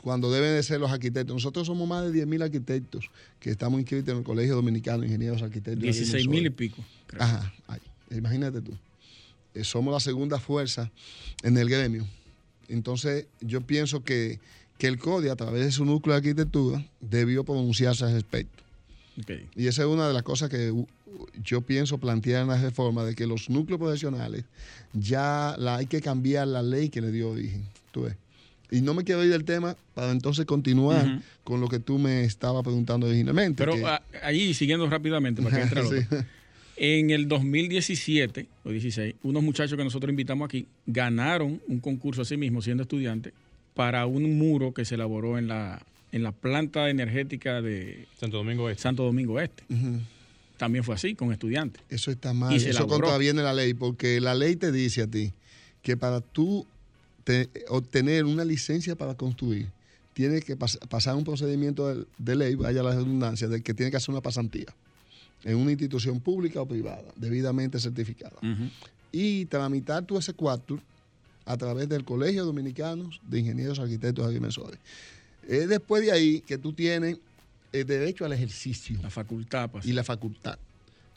[0.01, 1.33] cuando deben de ser los arquitectos.
[1.33, 3.09] Nosotros somos más de 10.000 arquitectos
[3.39, 5.81] que estamos inscritos en el Colegio Dominicano de Ingenieros Arquitectos.
[5.81, 6.55] de 16 mil y Venezuela.
[6.55, 6.83] pico.
[7.07, 7.23] creo.
[7.23, 7.79] Ajá, ay,
[8.11, 8.71] imagínate tú.
[9.53, 10.91] Eh, somos la segunda fuerza
[11.43, 12.07] en el gremio.
[12.67, 14.39] Entonces, yo pienso que,
[14.77, 18.63] que el CODI, a través de su núcleo de arquitectura, debió pronunciarse al respecto.
[19.19, 19.31] Ok.
[19.55, 20.73] Y esa es una de las cosas que
[21.43, 24.45] yo pienso plantear en la reforma, de que los núcleos profesionales
[24.93, 27.63] ya la, hay que cambiar la ley que le dio origen.
[27.91, 28.15] Tú ves.
[28.73, 32.23] Y no me quiero ir del tema para entonces continuar con lo que tú me
[32.23, 33.57] estabas preguntando originalmente.
[33.63, 35.95] Pero que- ah, ahí, siguiendo rápidamente, para que entre Sí.
[36.05, 36.25] otro.
[36.75, 42.25] En el 2017 o 16, unos muchachos que nosotros invitamos aquí ganaron un concurso a
[42.25, 43.31] sí mismos, siendo estudiantes,
[43.75, 48.69] para un muro que se elaboró en la, en la planta energética de Santo Domingo
[48.71, 48.81] Este.
[48.81, 49.63] Santo Domingo Este.
[50.57, 51.81] También fue así, con estudiantes.
[51.89, 52.53] Eso está mal.
[52.55, 55.31] Y se Eso contraviene la ley, porque la ley te dice a ti
[55.83, 56.65] que para tú
[57.23, 59.69] te- obtener una licencia para construir,
[60.13, 63.89] tienes que pas- pasar un procedimiento de, de ley, vaya la redundancia, de que tiene
[63.91, 64.67] que hacer una pasantía
[65.43, 68.37] en una institución pública o privada, debidamente certificada.
[69.11, 70.79] Y tramitar tu S4
[71.45, 74.79] a través del Colegio Dominicano de Ingenieros, Arquitectos y Agrimensores.
[75.47, 77.17] Es después de ahí que tú tienes
[77.73, 79.85] el derecho al ejercicio La facultad, pues.
[79.85, 80.57] y la facultad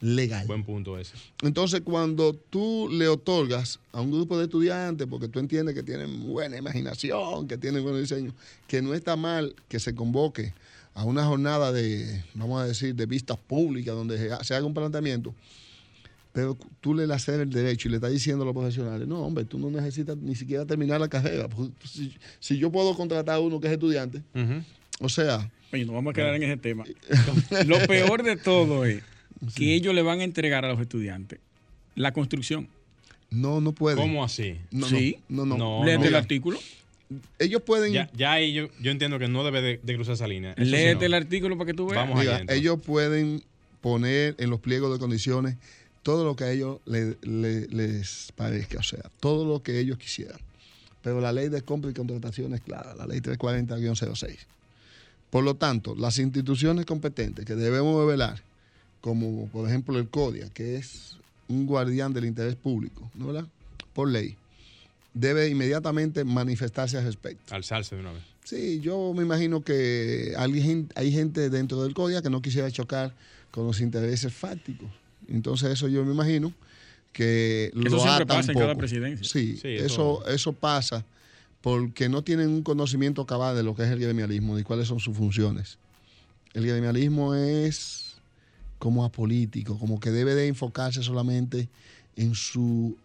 [0.01, 0.47] legal.
[0.47, 1.15] Buen punto ese.
[1.43, 6.27] Entonces, cuando tú le otorgas a un grupo de estudiantes, porque tú entiendes que tienen
[6.27, 8.33] buena imaginación, que tienen buen diseño,
[8.69, 10.53] que no está mal que se convoque
[10.95, 14.65] a una jornada de, vamos a decir, de vistas públicas, donde se ha- se haga
[14.67, 15.35] un planteamiento,
[16.33, 19.45] pero tú le das el derecho y le estás diciendo a los profesionales, no, hombre,
[19.45, 21.49] tú no necesitas ni siquiera terminar la carrera.
[21.49, 24.23] porque Si, si yo puedo contratar a uno que es estudiante,
[25.01, 26.85] o sea, Oye, nos vamos a quedar en ese tema.
[27.67, 29.03] Lo peor de todo es
[29.55, 31.39] que ellos le van a entregar a los estudiantes
[31.95, 32.69] la construcción.
[33.31, 33.99] no, no pueden.
[33.99, 34.57] ¿Cómo así?
[34.71, 35.19] No, Sí.
[35.29, 35.57] no, no.
[35.57, 36.59] No, Léete el artículo.
[37.39, 37.93] Ellos pueden...
[37.93, 40.53] Ya, ya ahí yo, yo entiendo que no debe de, de cruzar esa línea.
[40.53, 41.05] Eso sí Léete no.
[41.07, 42.03] el artículo para que tú veas.
[42.05, 43.43] Vamos Mira, allá, ellos pueden
[43.81, 45.57] poner en los pliegos de condiciones
[46.03, 49.99] todo lo que a ellos le- le- les parezca, o sea, todo lo que ellos
[49.99, 50.39] quisieran.
[51.03, 54.37] Pero la ley de compra y contratación es clara, la ley 340-06.
[55.31, 58.43] Por lo tanto, las instituciones competentes que debemos de velar,
[59.07, 63.47] como por ejemplo el CODIA, que es un guardián del interés público, ¿no verdad?
[63.93, 64.35] Por ley,
[65.15, 67.55] debe inmediatamente manifestarse al respecto.
[67.55, 68.25] Alzarse de una vez.
[68.43, 73.15] Sí, yo me imagino que alguien, hay gente dentro del CODIA que no quisiera chocar
[73.53, 74.89] con los intereses fácticos.
[75.29, 76.53] Entonces eso yo me imagino
[77.13, 79.29] que lo Eso siempre pasa en cada presidencia.
[79.29, 81.05] Sí, Sí, eso, eso- eso pasa
[81.61, 84.99] porque no tienen un conocimiento cabal de lo que es el gremialismo y cuáles son
[84.99, 85.79] sus funciones.
[86.55, 88.06] El gremialismo es
[88.79, 91.69] como apolítico, como que debe de enfocarse solamente
[92.17, 92.97] en su,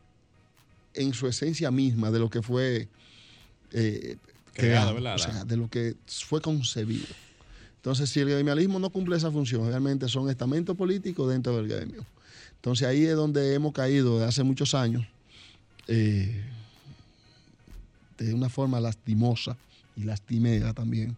[0.93, 2.87] en su esencia misma de lo que fue
[3.71, 4.17] eh,
[4.53, 5.15] Creado, creado, ¿verdad?
[5.15, 7.07] o sea, de lo que fue concebido.
[7.77, 12.05] Entonces, si el gremialismo no cumple esa función, realmente son estamentos políticos dentro del gremio.
[12.55, 15.03] Entonces, ahí es donde hemos caído de hace muchos años,
[15.87, 16.43] eh,
[18.17, 19.57] de una forma lastimosa
[19.95, 21.17] y lastimera también,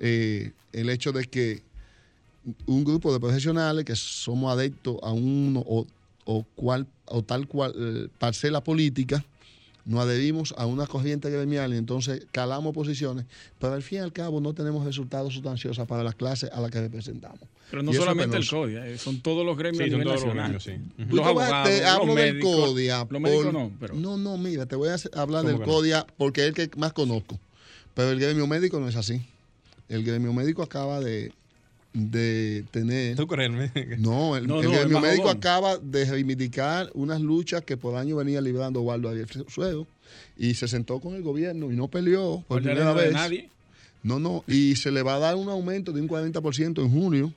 [0.00, 1.62] eh, el hecho de que
[2.66, 5.86] un grupo de profesionales que somos adeptos a uno o,
[6.24, 9.24] o cual, o tal cual eh, parcela política,
[9.84, 13.24] nos adherimos a una corriente gremial y entonces calamos posiciones,
[13.60, 16.72] pero al fin y al cabo no tenemos resultados sustanciosos para las clases a las
[16.72, 17.38] que representamos.
[17.70, 18.48] Pero no solamente el.
[18.48, 20.72] CODIA, eh, son todos los gremios Sí, a son nivel todos los gremios, sí.
[21.08, 22.56] Tú Los te vas- abogados, te los hablo del médicos.
[22.68, 23.06] CODIA.
[23.10, 25.64] Los médicos no, pero No, no, mira, te voy a hablar ¿Cómo del no?
[25.64, 27.38] CODIA porque es el que más conozco.
[27.94, 29.22] Pero el gremio médico no es así.
[29.88, 31.32] El gremio médico acaba de
[31.96, 33.16] de tener.
[33.16, 33.48] ¿Tú crees?
[33.50, 33.94] el médico?
[33.98, 37.96] No, el, No, el no, gremio el médico acaba de reivindicar unas luchas que por
[37.96, 39.86] años venía librando Waldo Ariel Suedo
[40.36, 43.12] y se sentó con el gobierno y no peleó por primera vez.
[43.12, 43.48] nadie.
[44.02, 47.32] No, no, y se le va a dar un aumento de un 40% en junio.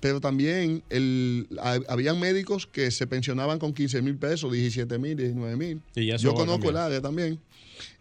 [0.00, 5.16] Pero también el, ha- habían médicos que se pensionaban con 15 mil pesos, 17 mil,
[5.16, 5.80] 19 mil.
[6.18, 7.38] Yo conozco el área también.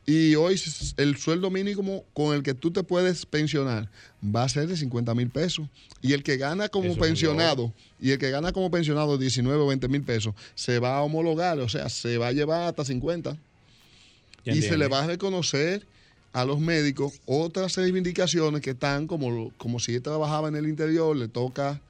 [0.09, 0.55] Y hoy
[0.95, 3.91] el sueldo mínimo con el que tú te puedes pensionar
[4.23, 5.67] va a ser de 50 mil pesos.
[6.01, 9.67] Y el que gana como Eso pensionado, y el que gana como pensionado 19 o
[9.67, 13.37] 20 mil pesos, se va a homologar, o sea, se va a llevar hasta 50
[14.45, 15.85] Ya y se le va a reconocer
[16.31, 21.17] a los médicos otras reivindicaciones que están como, como si él trabajaba en el interior,
[21.17, 21.81] le toca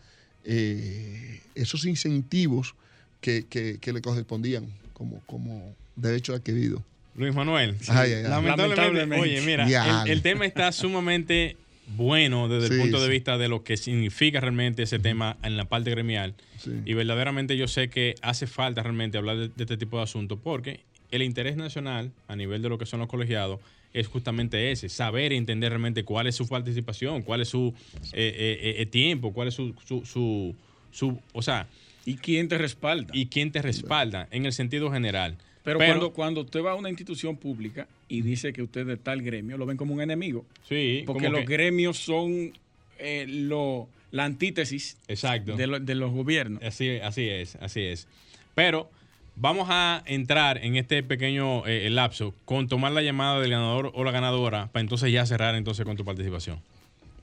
[0.44, 2.74] eh, esos incentivos
[3.22, 6.84] que, que- que le correspondían como, como derecho adquirido.
[7.18, 8.24] Luis Manuel, Ay, ay, ay.
[8.24, 9.22] lamentablemente, Lamentablemente.
[9.22, 11.58] oye, mira, el, el tema está sumamente
[11.96, 15.58] bueno desde el Sí, punto de vista de lo que significa realmente ese tema en
[15.58, 16.36] la parte gremial.
[16.60, 16.72] Sí.
[16.86, 20.38] Y verdaderamente yo sé que hace falta realmente hablar de, de este tipo de asuntos
[20.44, 23.60] porque el interés nacional a nivel de lo que son los colegiados
[23.94, 27.74] es justamente ese, saber y entender realmente cuál es su participación, cuál es su
[28.14, 30.56] eh, eh, eh, tiempo, cuál es su, su, su,
[30.92, 31.68] su- o sea,
[32.06, 33.12] ¿Y quién te respalda?
[33.16, 35.38] y quién te respalda en el sentido general.
[35.68, 38.98] Pero, cuando, cuando usted va a una institución pública y dice que usted es de
[38.98, 40.46] tal gremio, lo ven como un enemigo.
[40.68, 42.54] sí, Porque los que- gremios son
[43.00, 45.56] eh, lo, la antítesis Exacto.
[45.58, 46.64] de, lo- de los gobiernos.
[46.64, 48.08] Así, así es, así es.
[48.56, 48.90] Pero
[49.36, 54.04] vamos a entrar en este pequeño eh, lapso con tomar la llamada del ganador o
[54.06, 56.60] la ganadora para entonces ya cerrar entonces con tu participación.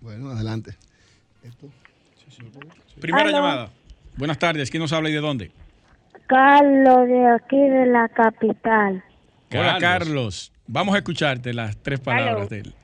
[0.03, 0.75] Bueno, adelante.
[1.43, 1.71] Esto.
[3.01, 3.37] Primera Aló.
[3.37, 3.71] llamada.
[4.17, 4.71] Buenas tardes.
[4.71, 5.51] ¿Quién nos habla y de dónde?
[6.27, 9.03] Carlos de aquí de la capital.
[9.53, 9.81] Hola, Carlos.
[9.81, 10.53] Carlos.
[10.67, 12.47] Vamos a escucharte las tres palabras Aló.
[12.47, 12.75] de él.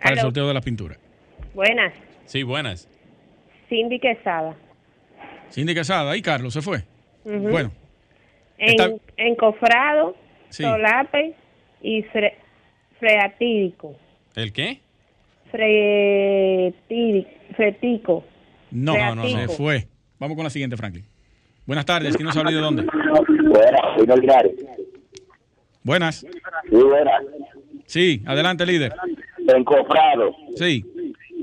[0.00, 0.96] Para el sorteo de la pintura.
[1.54, 1.92] Buenas,
[2.26, 2.88] Sí, buenas.
[3.68, 4.54] Cindy Quesada.
[5.50, 6.16] Cindy Casada.
[6.16, 6.84] ¿Y Carlos se fue?
[7.24, 7.72] Bueno,
[8.58, 10.16] En, Está- encofrado,
[10.50, 10.62] Sí.
[10.62, 11.34] solape
[11.82, 12.34] y fre-
[12.98, 13.96] freatídico.
[14.36, 14.80] ¿El qué?
[15.50, 17.30] Fretídico.
[17.56, 18.24] Fretico.
[18.70, 19.88] no, no, no, se fue.
[20.20, 21.04] Vamos con la siguiente, Franklin.
[21.66, 22.16] Buenas tardes.
[22.16, 22.82] ¿Quién nos habla y de dónde?
[22.84, 24.52] Buenas, Linares.
[25.82, 26.16] Buenas.
[26.20, 27.22] Sí, buenas.
[27.86, 28.92] Sí, adelante, líder.
[29.48, 30.84] Encofrado, Sí,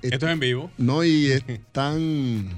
[0.00, 0.70] est- Esto es en vivo.
[0.78, 2.50] No, y están.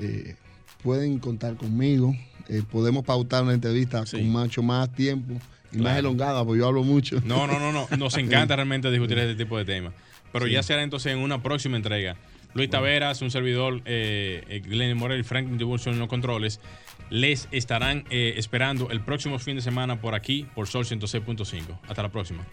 [0.00, 0.34] eh,
[0.82, 2.16] pueden contar conmigo.
[2.48, 4.16] eh, podemos pautar una entrevista Sí.
[4.16, 5.34] con mucho más tiempo
[5.70, 7.20] y más elongada, porque yo hablo mucho.
[7.24, 7.86] No, no, no, no.
[7.96, 9.92] Nos encanta realmente discutir este tipo de temas.
[10.32, 12.16] Pero ya será entonces en una próxima entrega.
[12.54, 16.58] Luis Taveras, un servidor, eh, Glenn Morel y Franklin Divulsion en los controles,
[17.10, 21.78] les estarán eh, esperando el próximo fin de semana por aquí, por Sol 106.5.
[21.88, 22.44] Hasta la próxima.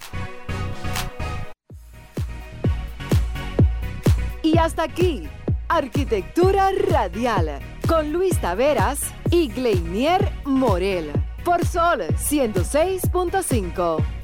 [4.43, 5.24] Y hasta aquí,
[5.68, 11.12] Arquitectura Radial, con Luis Taveras y Gleinier Morel,
[11.43, 14.14] por Sol 106.5.